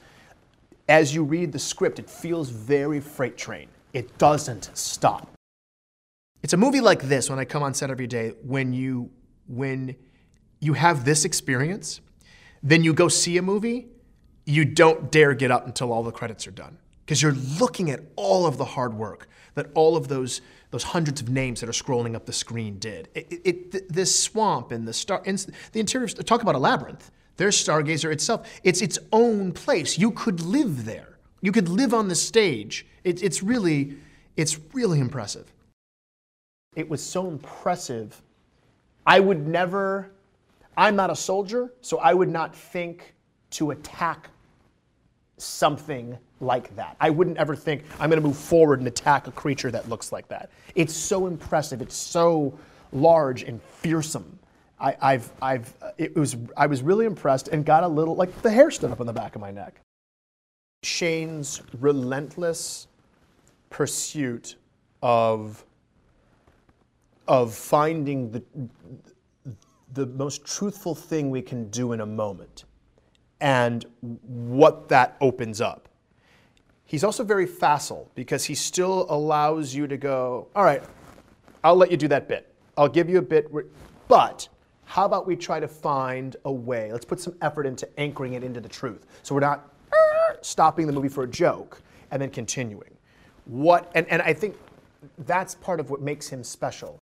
as 0.89 1.15
you 1.15 1.23
read 1.23 1.51
the 1.51 1.59
script, 1.59 1.99
it 1.99 2.09
feels 2.09 2.49
very 2.49 2.99
freight 2.99 3.37
train. 3.37 3.67
It 3.93 4.17
doesn't 4.17 4.69
stop. 4.73 5.32
It's 6.43 6.53
a 6.53 6.57
movie 6.57 6.81
like 6.81 7.01
this 7.03 7.29
when 7.29 7.39
I 7.39 7.45
come 7.45 7.63
on 7.63 7.73
set 7.73 7.89
every 7.89 8.07
day, 8.07 8.33
when 8.43 8.73
you 8.73 9.09
when 9.47 9.95
you 10.59 10.73
have 10.73 11.05
this 11.05 11.25
experience, 11.25 12.01
then 12.61 12.83
you 12.83 12.93
go 12.93 13.07
see 13.07 13.37
a 13.37 13.41
movie, 13.41 13.87
you 14.45 14.65
don't 14.65 15.11
dare 15.11 15.33
get 15.33 15.51
up 15.51 15.65
until 15.65 15.91
all 15.91 16.03
the 16.03 16.11
credits 16.11 16.45
are 16.47 16.51
done. 16.51 16.77
Because 17.05 17.21
you're 17.21 17.33
looking 17.59 17.91
at 17.91 18.01
all 18.15 18.45
of 18.45 18.57
the 18.57 18.65
hard 18.65 18.93
work 18.93 19.27
that 19.55 19.67
all 19.73 19.95
of 19.95 20.07
those 20.07 20.41
those 20.71 20.83
hundreds 20.83 21.21
of 21.21 21.29
names 21.29 21.59
that 21.61 21.69
are 21.69 21.73
scrolling 21.73 22.15
up 22.15 22.25
the 22.25 22.33
screen 22.33 22.79
did. 22.79 23.07
It, 23.13 23.41
it, 23.45 23.93
this 23.93 24.19
swamp 24.19 24.71
and 24.71 24.87
the 24.87 24.93
star, 24.93 25.21
and 25.25 25.37
the 25.71 25.79
interior. 25.79 26.07
Talk 26.07 26.41
about 26.41 26.55
a 26.55 26.59
labyrinth. 26.59 27.11
There's 27.37 27.55
Stargazer 27.55 28.11
itself. 28.11 28.49
It's 28.63 28.81
its 28.81 28.97
own 29.11 29.51
place. 29.51 29.99
You 29.99 30.11
could 30.11 30.41
live 30.41 30.85
there. 30.85 31.19
You 31.41 31.51
could 31.51 31.69
live 31.69 31.93
on 31.93 32.07
the 32.07 32.15
stage. 32.15 32.87
It, 33.03 33.21
it's 33.21 33.43
really, 33.43 33.97
it's 34.35 34.59
really 34.73 34.99
impressive. 34.99 35.52
It 36.75 36.89
was 36.89 37.03
so 37.03 37.27
impressive. 37.27 38.21
I 39.05 39.19
would 39.19 39.47
never. 39.47 40.11
I'm 40.75 40.95
not 40.95 41.09
a 41.09 41.15
soldier, 41.15 41.71
so 41.81 41.99
I 41.99 42.13
would 42.13 42.29
not 42.29 42.55
think 42.55 43.13
to 43.51 43.71
attack 43.71 44.29
something 45.37 46.17
like 46.39 46.75
that. 46.75 46.95
I 46.99 47.09
wouldn't 47.09 47.37
ever 47.37 47.55
think 47.55 47.83
I'm 47.99 48.09
going 48.09 48.21
to 48.21 48.27
move 48.27 48.37
forward 48.37 48.79
and 48.79 48.87
attack 48.87 49.27
a 49.27 49.31
creature 49.31 49.69
that 49.71 49.89
looks 49.89 50.11
like 50.11 50.27
that. 50.29 50.49
It's 50.75 50.95
so 50.95 51.27
impressive. 51.27 51.81
It's 51.81 51.95
so 51.95 52.57
large 52.91 53.43
and 53.43 53.61
fearsome. 53.61 54.39
I, 54.79 55.13
have 55.13 55.31
I've, 55.41 55.73
it 55.97 56.13
was, 56.15 56.35
I 56.57 56.67
was 56.67 56.81
really 56.81 57.05
impressed 57.05 57.47
and 57.47 57.65
got 57.65 57.83
a 57.83 57.87
little, 57.87 58.15
like 58.15 58.41
the 58.41 58.51
hair 58.51 58.69
stood 58.69 58.91
up 58.91 58.99
on 58.99 59.07
the 59.07 59.13
back 59.13 59.35
of 59.35 59.41
my 59.41 59.49
neck. 59.49 59.79
Shane's 60.83 61.61
relentless 61.79 62.87
pursuit 63.69 64.55
of, 65.01 65.63
of 67.27 67.53
finding 67.53 68.31
the, 68.31 68.43
the 69.93 70.05
most 70.07 70.45
truthful 70.45 70.95
thing 70.95 71.29
we 71.29 71.41
can 71.41 71.69
do 71.69 71.93
in 71.93 72.01
a 72.01 72.05
moment 72.05 72.65
and 73.41 73.85
what 74.01 74.87
that 74.89 75.17
opens 75.19 75.61
up. 75.61 75.89
He's 76.85 77.03
also 77.03 77.23
very 77.23 77.45
facile 77.45 78.09
because 78.15 78.45
he 78.45 78.55
still 78.55 79.05
allows 79.09 79.73
you 79.73 79.87
to 79.87 79.97
go, 79.97 80.47
all 80.55 80.63
right, 80.63 80.83
I'll 81.63 81.75
let 81.75 81.91
you 81.91 81.97
do 81.97 82.07
that 82.09 82.27
bit. 82.27 82.53
I'll 82.77 82.89
give 82.89 83.09
you 83.09 83.17
a 83.17 83.21
bit, 83.21 83.51
but 84.07 84.47
how 84.85 85.05
about 85.05 85.25
we 85.25 85.35
try 85.35 85.59
to 85.59 85.67
find 85.67 86.35
a 86.45 86.51
way? 86.51 86.91
Let's 86.91 87.05
put 87.05 87.19
some 87.19 87.35
effort 87.41 87.65
into 87.65 87.87
anchoring 87.99 88.33
it 88.33 88.43
into 88.43 88.59
the 88.59 88.69
truth. 88.69 89.05
So 89.23 89.33
we're 89.33 89.41
not 89.41 89.73
ah, 89.93 90.33
stopping 90.41 90.87
the 90.87 90.93
movie 90.93 91.09
for 91.09 91.23
a 91.23 91.27
joke 91.27 91.81
and 92.11 92.21
then 92.21 92.29
continuing. 92.29 92.91
What, 93.45 93.91
and, 93.95 94.07
and 94.07 94.21
I 94.21 94.33
think 94.33 94.55
that's 95.19 95.55
part 95.55 95.79
of 95.79 95.89
what 95.89 96.01
makes 96.01 96.29
him 96.29 96.43
special. 96.43 96.99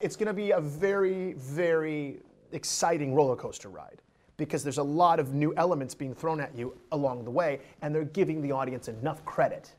It's 0.00 0.16
going 0.16 0.26
to 0.26 0.34
be 0.34 0.50
a 0.50 0.60
very, 0.60 1.34
very 1.34 2.20
exciting 2.52 3.14
roller 3.14 3.36
coaster 3.36 3.68
ride 3.68 4.02
because 4.36 4.62
there's 4.62 4.78
a 4.78 4.82
lot 4.82 5.20
of 5.20 5.32
new 5.32 5.54
elements 5.56 5.94
being 5.94 6.14
thrown 6.14 6.40
at 6.40 6.54
you 6.56 6.76
along 6.92 7.24
the 7.24 7.30
way, 7.30 7.60
and 7.82 7.94
they're 7.94 8.04
giving 8.04 8.42
the 8.42 8.50
audience 8.50 8.88
enough 8.88 9.24
credit. 9.24 9.74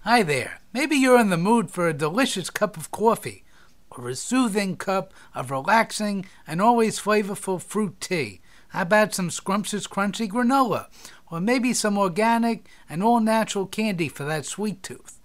Hi 0.00 0.22
there. 0.22 0.60
Maybe 0.72 0.96
you're 0.96 1.20
in 1.20 1.30
the 1.30 1.36
mood 1.36 1.70
for 1.70 1.88
a 1.88 1.94
delicious 1.94 2.50
cup 2.50 2.76
of 2.76 2.90
coffee 2.90 3.44
or 3.90 4.08
a 4.08 4.14
soothing 4.14 4.76
cup 4.76 5.14
of 5.34 5.50
relaxing 5.50 6.26
and 6.46 6.60
always 6.60 6.98
flavorful 6.98 7.62
fruit 7.62 8.00
tea. 8.00 8.40
How 8.68 8.82
about 8.82 9.14
some 9.14 9.30
scrumptious 9.30 9.86
crunchy 9.86 10.28
granola? 10.28 10.86
Or 11.30 11.40
maybe 11.40 11.72
some 11.72 11.96
organic 11.96 12.68
and 12.88 13.02
all 13.02 13.20
natural 13.20 13.66
candy 13.66 14.08
for 14.08 14.24
that 14.24 14.44
sweet 14.44 14.82
tooth. 14.82 15.20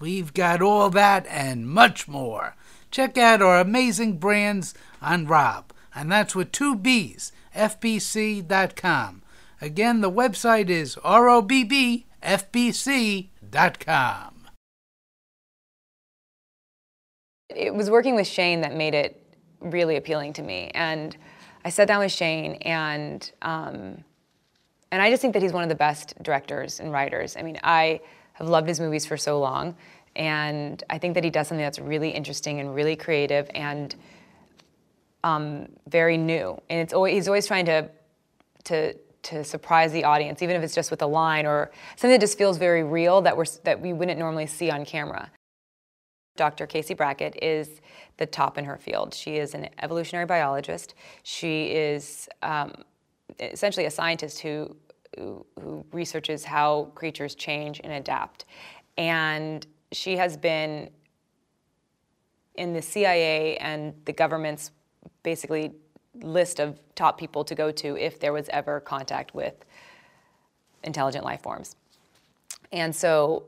We've 0.00 0.32
got 0.32 0.62
all 0.62 0.90
that 0.90 1.26
and 1.28 1.68
much 1.68 2.06
more. 2.06 2.54
Check 2.90 3.18
out 3.18 3.42
our 3.42 3.60
amazing 3.60 4.18
brands 4.18 4.74
on 5.02 5.26
Robb, 5.26 5.72
and 5.94 6.10
that's 6.10 6.34
with 6.34 6.52
two 6.52 6.74
B's, 6.76 7.32
FBC.com. 7.54 9.22
Again, 9.60 10.00
the 10.00 10.10
website 10.10 10.70
is 10.70 10.96
ROBBFBC.com. 10.96 12.08
It 17.54 17.74
was 17.74 17.90
working 17.90 18.14
with 18.14 18.26
Shane 18.26 18.60
that 18.60 18.76
made 18.76 18.94
it 18.94 19.20
really 19.60 19.96
appealing 19.96 20.34
to 20.34 20.42
me. 20.42 20.70
And 20.74 21.16
I 21.64 21.70
sat 21.70 21.88
down 21.88 22.00
with 22.00 22.12
Shane, 22.12 22.54
and 22.62 23.30
um, 23.42 24.04
and 24.90 25.02
I 25.02 25.10
just 25.10 25.20
think 25.20 25.34
that 25.34 25.42
he's 25.42 25.52
one 25.52 25.64
of 25.64 25.68
the 25.68 25.74
best 25.74 26.14
directors 26.22 26.80
and 26.80 26.92
writers. 26.92 27.36
I 27.36 27.42
mean, 27.42 27.58
I 27.64 28.00
have 28.38 28.48
loved 28.48 28.68
his 28.68 28.80
movies 28.80 29.04
for 29.04 29.16
so 29.16 29.38
long, 29.38 29.76
and 30.16 30.82
I 30.88 30.98
think 30.98 31.14
that 31.14 31.24
he 31.24 31.30
does 31.30 31.48
something 31.48 31.64
that's 31.64 31.78
really 31.78 32.10
interesting 32.10 32.60
and 32.60 32.74
really 32.74 32.96
creative 32.96 33.50
and 33.54 33.94
um, 35.24 35.68
very 35.88 36.16
new. 36.16 36.60
And 36.70 36.80
it's 36.80 36.92
always, 36.92 37.14
he's 37.14 37.28
always 37.28 37.46
trying 37.46 37.66
to 37.66 37.88
to 38.64 38.94
to 39.20 39.44
surprise 39.44 39.92
the 39.92 40.04
audience, 40.04 40.42
even 40.42 40.56
if 40.56 40.62
it's 40.62 40.74
just 40.74 40.90
with 40.90 41.02
a 41.02 41.06
line 41.06 41.44
or 41.44 41.70
something 41.96 42.12
that 42.12 42.20
just 42.20 42.38
feels 42.38 42.56
very 42.56 42.84
real 42.84 43.20
that 43.22 43.36
we're 43.36 43.44
that 43.64 43.80
we 43.80 43.92
wouldn't 43.92 44.18
normally 44.18 44.46
see 44.46 44.70
on 44.70 44.84
camera. 44.84 45.30
Dr. 46.36 46.66
Casey 46.66 46.94
Brackett 46.94 47.36
is 47.42 47.80
the 48.16 48.26
top 48.26 48.56
in 48.58 48.64
her 48.64 48.78
field. 48.78 49.12
She 49.12 49.36
is 49.36 49.54
an 49.54 49.68
evolutionary 49.82 50.24
biologist. 50.24 50.94
She 51.24 51.66
is 51.66 52.28
um, 52.42 52.72
essentially 53.40 53.86
a 53.86 53.90
scientist 53.90 54.38
who, 54.40 54.74
who, 55.16 55.44
researches 55.92 56.44
how 56.44 56.90
creatures 56.94 57.34
change 57.34 57.80
and 57.82 57.92
adapt. 57.92 58.44
And 58.96 59.66
she 59.92 60.16
has 60.16 60.36
been 60.36 60.90
in 62.54 62.72
the 62.72 62.82
CIA 62.82 63.56
and 63.58 63.94
the 64.04 64.12
government's 64.12 64.72
basically 65.22 65.72
list 66.20 66.58
of 66.58 66.78
top 66.94 67.18
people 67.18 67.44
to 67.44 67.54
go 67.54 67.70
to 67.70 67.96
if 67.96 68.18
there 68.18 68.32
was 68.32 68.48
ever 68.50 68.80
contact 68.80 69.34
with 69.34 69.54
intelligent 70.82 71.24
life 71.24 71.42
forms. 71.42 71.76
And 72.72 72.94
so 72.94 73.44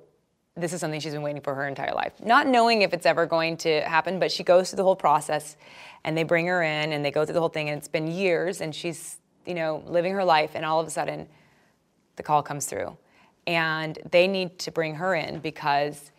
this 0.56 0.72
is 0.72 0.80
something 0.80 1.00
she's 1.00 1.12
been 1.12 1.22
waiting 1.22 1.42
for 1.42 1.54
her 1.54 1.66
entire 1.66 1.92
life. 1.94 2.12
Not 2.22 2.46
knowing 2.46 2.82
if 2.82 2.92
it's 2.92 3.06
ever 3.06 3.26
going 3.26 3.56
to 3.58 3.80
happen, 3.82 4.18
but 4.18 4.30
she 4.30 4.44
goes 4.44 4.70
through 4.70 4.78
the 4.78 4.84
whole 4.84 4.96
process 4.96 5.56
and 6.04 6.16
they 6.16 6.22
bring 6.22 6.46
her 6.46 6.62
in 6.62 6.92
and 6.92 7.04
they 7.04 7.10
go 7.10 7.24
through 7.24 7.34
the 7.34 7.40
whole 7.40 7.48
thing 7.48 7.68
and 7.68 7.78
it's 7.78 7.88
been 7.88 8.06
years 8.06 8.60
and 8.60 8.74
she's, 8.74 9.18
you 9.46 9.54
know, 9.54 9.82
living 9.86 10.12
her 10.12 10.24
life 10.24 10.52
and 10.54 10.64
all 10.64 10.80
of 10.80 10.86
a 10.86 10.90
sudden 10.90 11.28
the 12.20 12.24
call 12.24 12.42
comes 12.42 12.66
through. 12.66 12.94
And 13.46 13.98
they 14.10 14.28
need 14.28 14.58
to 14.58 14.70
bring 14.70 14.96
her 14.96 15.14
in 15.14 15.40
because 15.40 16.12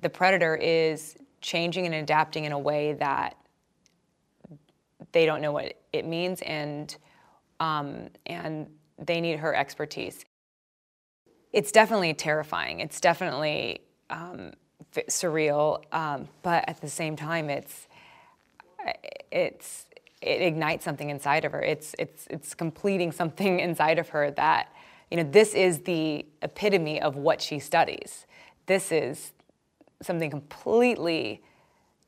the 0.00 0.08
predator 0.08 0.56
is 0.56 1.18
changing 1.42 1.84
and 1.84 1.94
adapting 1.94 2.46
in 2.46 2.52
a 2.52 2.58
way 2.58 2.94
that 2.94 3.36
they 5.12 5.26
don't 5.26 5.42
know 5.42 5.52
what 5.52 5.74
it 5.92 6.06
means 6.06 6.40
and 6.40 6.96
um, 7.60 8.08
and 8.24 8.68
they 8.98 9.20
need 9.20 9.38
her 9.40 9.54
expertise. 9.54 10.24
It's 11.52 11.72
definitely 11.72 12.14
terrifying. 12.14 12.80
It's 12.80 13.00
definitely 13.00 13.82
um, 14.08 14.52
surreal, 14.94 15.82
um, 15.92 16.28
but 16.42 16.66
at 16.68 16.80
the 16.80 16.88
same 16.88 17.16
time, 17.16 17.50
it's 17.50 17.86
it's 19.30 19.86
it 20.22 20.40
ignites 20.40 20.84
something 20.84 21.10
inside 21.10 21.44
of 21.44 21.52
her. 21.52 21.60
It's 21.60 21.94
it's 21.98 22.26
it's 22.30 22.54
completing 22.54 23.12
something 23.12 23.60
inside 23.68 23.98
of 23.98 24.08
her 24.10 24.30
that 24.32 24.72
you 25.10 25.16
know 25.16 25.22
this 25.22 25.54
is 25.54 25.80
the 25.80 26.26
epitome 26.42 27.00
of 27.00 27.16
what 27.16 27.40
she 27.40 27.58
studies. 27.58 28.26
This 28.66 28.92
is 28.92 29.32
something 30.02 30.30
completely 30.30 31.42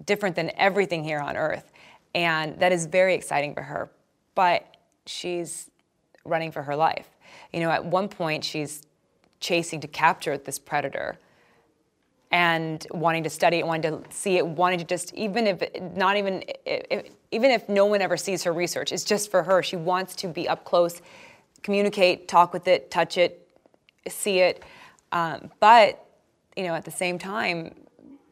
different 0.05 0.37
than 0.37 0.51
everything 0.57 1.05
here 1.05 1.21
on 1.21 1.37
earth, 1.37 1.73
and 2.15 2.59
that 2.61 2.73
is 2.73 2.87
very 2.87 3.15
exciting 3.15 3.55
for 3.55 3.63
her. 3.63 3.91
But 4.35 4.77
she's 5.07 5.71
running 6.25 6.53
for 6.53 6.63
her 6.63 6.77
life. 6.77 7.09
You 7.53 7.61
know, 7.61 7.71
at 7.71 7.85
one 7.85 8.09
point 8.09 8.45
she's 8.45 8.83
chasing 9.41 9.81
to 9.81 9.89
capture 9.89 10.37
this 10.37 10.59
predator 10.59 11.19
and 12.31 12.87
wanting 12.93 13.25
to 13.25 13.31
study 13.31 13.59
it, 13.59 13.67
wanting 13.67 14.03
to 14.03 14.11
see 14.11 14.37
it, 14.37 14.47
wanting 14.47 14.79
to 14.79 14.85
just 14.85 15.13
even 15.15 15.47
if 15.47 15.63
not 15.95 16.17
even 16.17 16.45
if, 16.65 17.11
even 17.33 17.51
if 17.51 17.69
no 17.69 17.87
one 17.87 18.01
ever 18.01 18.17
sees 18.17 18.45
her 18.45 18.53
research, 18.53 18.93
it's 18.93 19.05
just 19.05 19.31
for 19.31 19.43
her. 19.43 19.63
She 19.63 19.77
wants 19.77 20.15
to 20.17 20.29
be 20.29 20.49
up 20.49 20.65
close, 20.65 21.01
communicate, 21.63 22.29
talk 22.29 22.53
with 22.53 22.69
it, 22.69 22.91
touch 22.91 23.19
it, 23.19 23.49
see 24.09 24.41
it. 24.41 24.63
Um, 25.13 25.51
but 25.61 26.05
you 26.57 26.65
know, 26.65 26.75
at 26.75 26.85
the 26.85 26.91
same 26.91 27.19
time, 27.19 27.75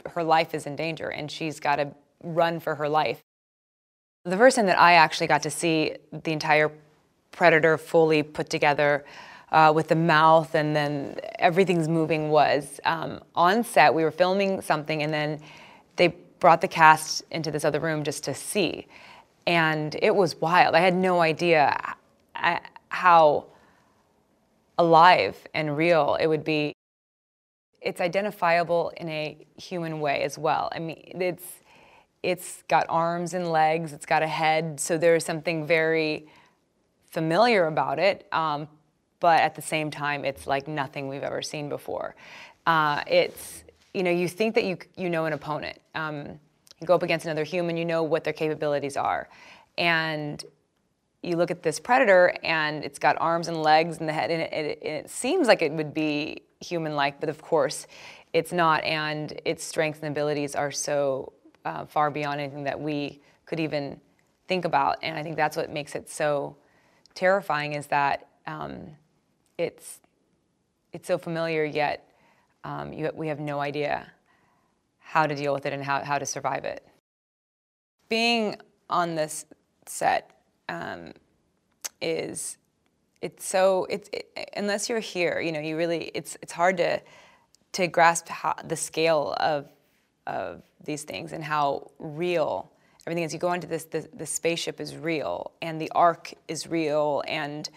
her 0.06 0.22
life 0.22 0.54
is 0.54 0.66
in 0.66 0.76
danger, 0.76 1.08
and 1.08 1.30
she's 1.30 1.60
got 1.60 1.76
to 1.76 1.92
run 2.22 2.60
for 2.60 2.74
her 2.74 2.88
life. 2.88 3.20
The 4.24 4.36
first 4.36 4.56
time 4.56 4.66
that 4.66 4.78
I 4.78 4.94
actually 4.94 5.26
got 5.26 5.42
to 5.42 5.50
see 5.50 5.94
the 6.12 6.32
entire 6.32 6.70
predator 7.30 7.78
fully 7.78 8.22
put 8.22 8.50
together 8.50 9.04
uh, 9.50 9.72
with 9.74 9.88
the 9.88 9.94
mouth 9.94 10.54
and 10.54 10.74
then 10.76 11.16
everything's 11.38 11.88
moving 11.88 12.28
was 12.28 12.80
um, 12.84 13.20
on 13.34 13.64
set. 13.64 13.94
We 13.94 14.02
were 14.02 14.10
filming 14.10 14.60
something 14.60 15.02
and 15.02 15.12
then 15.12 15.40
they 15.96 16.08
brought 16.40 16.60
the 16.60 16.68
cast 16.68 17.22
into 17.30 17.50
this 17.50 17.64
other 17.64 17.80
room 17.80 18.04
just 18.04 18.24
to 18.24 18.34
see. 18.34 18.86
And 19.46 19.96
it 20.02 20.14
was 20.14 20.36
wild. 20.40 20.74
I 20.74 20.80
had 20.80 20.94
no 20.94 21.20
idea 21.20 21.94
how 22.89 23.47
alive 24.78 25.36
and 25.55 25.76
real 25.76 26.16
it 26.20 26.26
would 26.26 26.45
be. 26.45 26.72
It's 27.80 28.01
identifiable 28.01 28.93
in 28.97 29.09
a 29.09 29.47
human 29.57 30.01
way 30.01 30.22
as 30.22 30.39
well. 30.39 30.68
I 30.72 30.78
mean, 30.78 31.18
it's 31.20 31.45
it's 32.22 32.62
got 32.68 32.84
arms 32.89 33.34
and 33.34 33.51
legs, 33.51 33.93
it's 33.93 34.07
got 34.07 34.22
a 34.22 34.26
head, 34.26 34.80
so 34.80 34.99
there's 34.99 35.24
something 35.24 35.66
very 35.66 36.26
familiar 37.11 37.66
about 37.66 37.99
it, 37.99 38.26
um, 38.32 38.68
but 39.20 39.41
at 39.41 39.55
the 39.55 39.62
same 39.62 39.91
time, 39.91 40.24
it's 40.24 40.47
like 40.47 40.68
nothing 40.68 41.09
we've 41.09 41.22
ever 41.22 41.43
seen 41.43 41.68
before. 41.68 42.14
Uh, 42.66 43.03
it's, 43.07 43.64
you 43.95 44.03
know, 44.03 44.11
you 44.11 44.28
think 44.28 44.55
that 44.55 44.64
you, 44.64 44.76
you 44.97 45.09
know 45.09 45.24
an 45.24 45.32
opponent. 45.32 45.80
Um, 45.95 46.39
you 46.80 46.86
go 46.86 46.95
up 46.95 47.03
against 47.03 47.24
another 47.24 47.45
human, 47.45 47.76
you 47.76 47.84
know 47.84 48.03
what 48.03 48.24
their 48.24 48.32
capabilities 48.32 48.97
are. 48.97 49.28
And 49.76 50.45
you 51.22 51.36
look 51.36 51.50
at 51.50 51.62
this 51.62 51.80
predator 51.80 52.34
and 52.42 52.84
it's 52.84 52.98
got 52.98 53.16
arms 53.20 53.48
and 53.48 53.62
legs 53.62 53.98
and 53.98 54.08
the 54.08 54.12
head, 54.12 54.30
and 54.30 54.42
it, 54.42 54.52
it, 54.52 54.82
it 54.82 55.10
seems 55.10 55.48
like 55.48 55.62
it 55.62 55.72
would 55.72 55.92
be 55.92 56.42
human 56.60 56.94
like, 56.94 57.20
but 57.20 57.28
of 57.28 57.42
course 57.42 57.86
it's 58.32 58.52
not. 58.52 58.84
And 58.84 59.40
its 59.44 59.64
strengths 59.64 60.00
and 60.00 60.08
abilities 60.08 60.54
are 60.54 60.70
so 60.70 61.32
uh, 61.64 61.86
far 61.86 62.10
beyond 62.10 62.40
anything 62.40 62.64
that 62.64 62.78
we 62.78 63.20
could 63.46 63.60
even 63.60 64.00
think 64.46 64.64
about. 64.64 64.98
And 65.02 65.18
I 65.18 65.22
think 65.22 65.36
that's 65.36 65.56
what 65.56 65.70
makes 65.70 65.94
it 65.94 66.08
so 66.08 66.56
terrifying 67.14 67.72
is 67.72 67.86
that 67.88 68.28
um, 68.46 68.96
it's 69.56 70.00
it's 70.92 71.06
so 71.06 71.18
familiar 71.18 71.64
yet 71.64 72.08
um, 72.64 72.92
you, 72.92 73.10
we 73.14 73.28
have 73.28 73.40
no 73.40 73.60
idea 73.60 74.10
how 74.98 75.26
to 75.26 75.34
deal 75.34 75.54
with 75.54 75.66
it 75.66 75.72
and 75.72 75.82
how, 75.82 76.04
how 76.04 76.18
to 76.18 76.26
survive 76.26 76.64
it. 76.64 76.86
Being 78.08 78.56
on 78.90 79.14
this 79.14 79.46
set 79.86 80.38
um, 80.68 81.12
is 82.00 82.58
it's 83.20 83.44
so 83.44 83.86
it's 83.90 84.08
it, 84.12 84.50
unless 84.56 84.88
you're 84.88 85.00
here, 85.00 85.40
you 85.40 85.52
know, 85.52 85.60
you 85.60 85.76
really 85.76 86.10
it's 86.14 86.36
it's 86.42 86.52
hard 86.52 86.76
to 86.78 87.00
to 87.72 87.86
grasp 87.86 88.28
how, 88.28 88.54
the 88.64 88.76
scale 88.76 89.34
of 89.40 89.68
of 90.26 90.62
these 90.84 91.02
things 91.02 91.32
and 91.32 91.42
how 91.42 91.90
real 91.98 92.70
everything 93.06 93.24
is. 93.24 93.32
You 93.32 93.38
go 93.38 93.52
into 93.52 93.66
this, 93.66 93.84
the, 93.84 94.06
the 94.14 94.26
spaceship 94.26 94.80
is 94.80 94.94
real, 94.94 95.52
and 95.62 95.80
the 95.80 95.90
ark 95.94 96.32
is 96.46 96.66
real, 96.66 97.22
and 97.26 97.68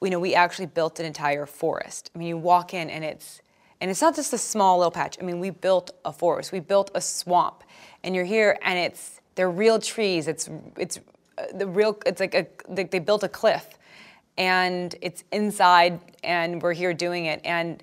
you 0.00 0.10
know, 0.10 0.20
we 0.20 0.34
actually 0.34 0.66
built 0.66 1.00
an 1.00 1.06
entire 1.06 1.44
forest. 1.44 2.10
I 2.14 2.18
mean, 2.18 2.28
you 2.28 2.36
walk 2.36 2.72
in 2.72 2.88
and 2.88 3.04
it's, 3.04 3.42
and 3.80 3.90
it's 3.90 4.00
not 4.00 4.14
just 4.14 4.32
a 4.32 4.38
small 4.38 4.78
little 4.78 4.92
patch. 4.92 5.18
I 5.20 5.24
mean, 5.24 5.40
we 5.40 5.50
built 5.50 5.90
a 6.04 6.12
forest. 6.12 6.52
We 6.52 6.60
built 6.60 6.90
a 6.94 7.00
swamp, 7.00 7.64
and 8.02 8.14
you're 8.14 8.24
here, 8.24 8.58
and 8.62 8.78
it's 8.78 9.20
they're 9.34 9.50
real 9.50 9.78
trees. 9.78 10.28
It's 10.28 10.48
it's 10.76 10.98
the 11.54 11.66
real. 11.66 11.98
It's 12.06 12.20
like 12.20 12.34
a 12.34 12.46
they, 12.68 12.84
they 12.84 12.98
built 12.98 13.22
a 13.22 13.28
cliff, 13.28 13.66
and 14.36 14.94
it's 15.00 15.24
inside, 15.32 16.00
and 16.22 16.62
we're 16.62 16.72
here 16.72 16.94
doing 16.94 17.26
it, 17.26 17.40
and 17.44 17.82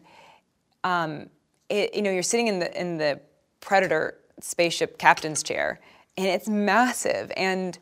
um, 0.83 1.29
it, 1.69 1.95
you 1.95 2.01
know, 2.01 2.11
you're 2.11 2.23
sitting 2.23 2.47
in 2.47 2.59
the 2.59 2.79
in 2.79 2.97
the 2.97 3.19
predator 3.61 4.17
spaceship 4.39 4.97
captain's 4.97 5.43
chair, 5.43 5.79
and 6.17 6.27
it's 6.27 6.47
massive, 6.47 7.31
and 7.35 7.77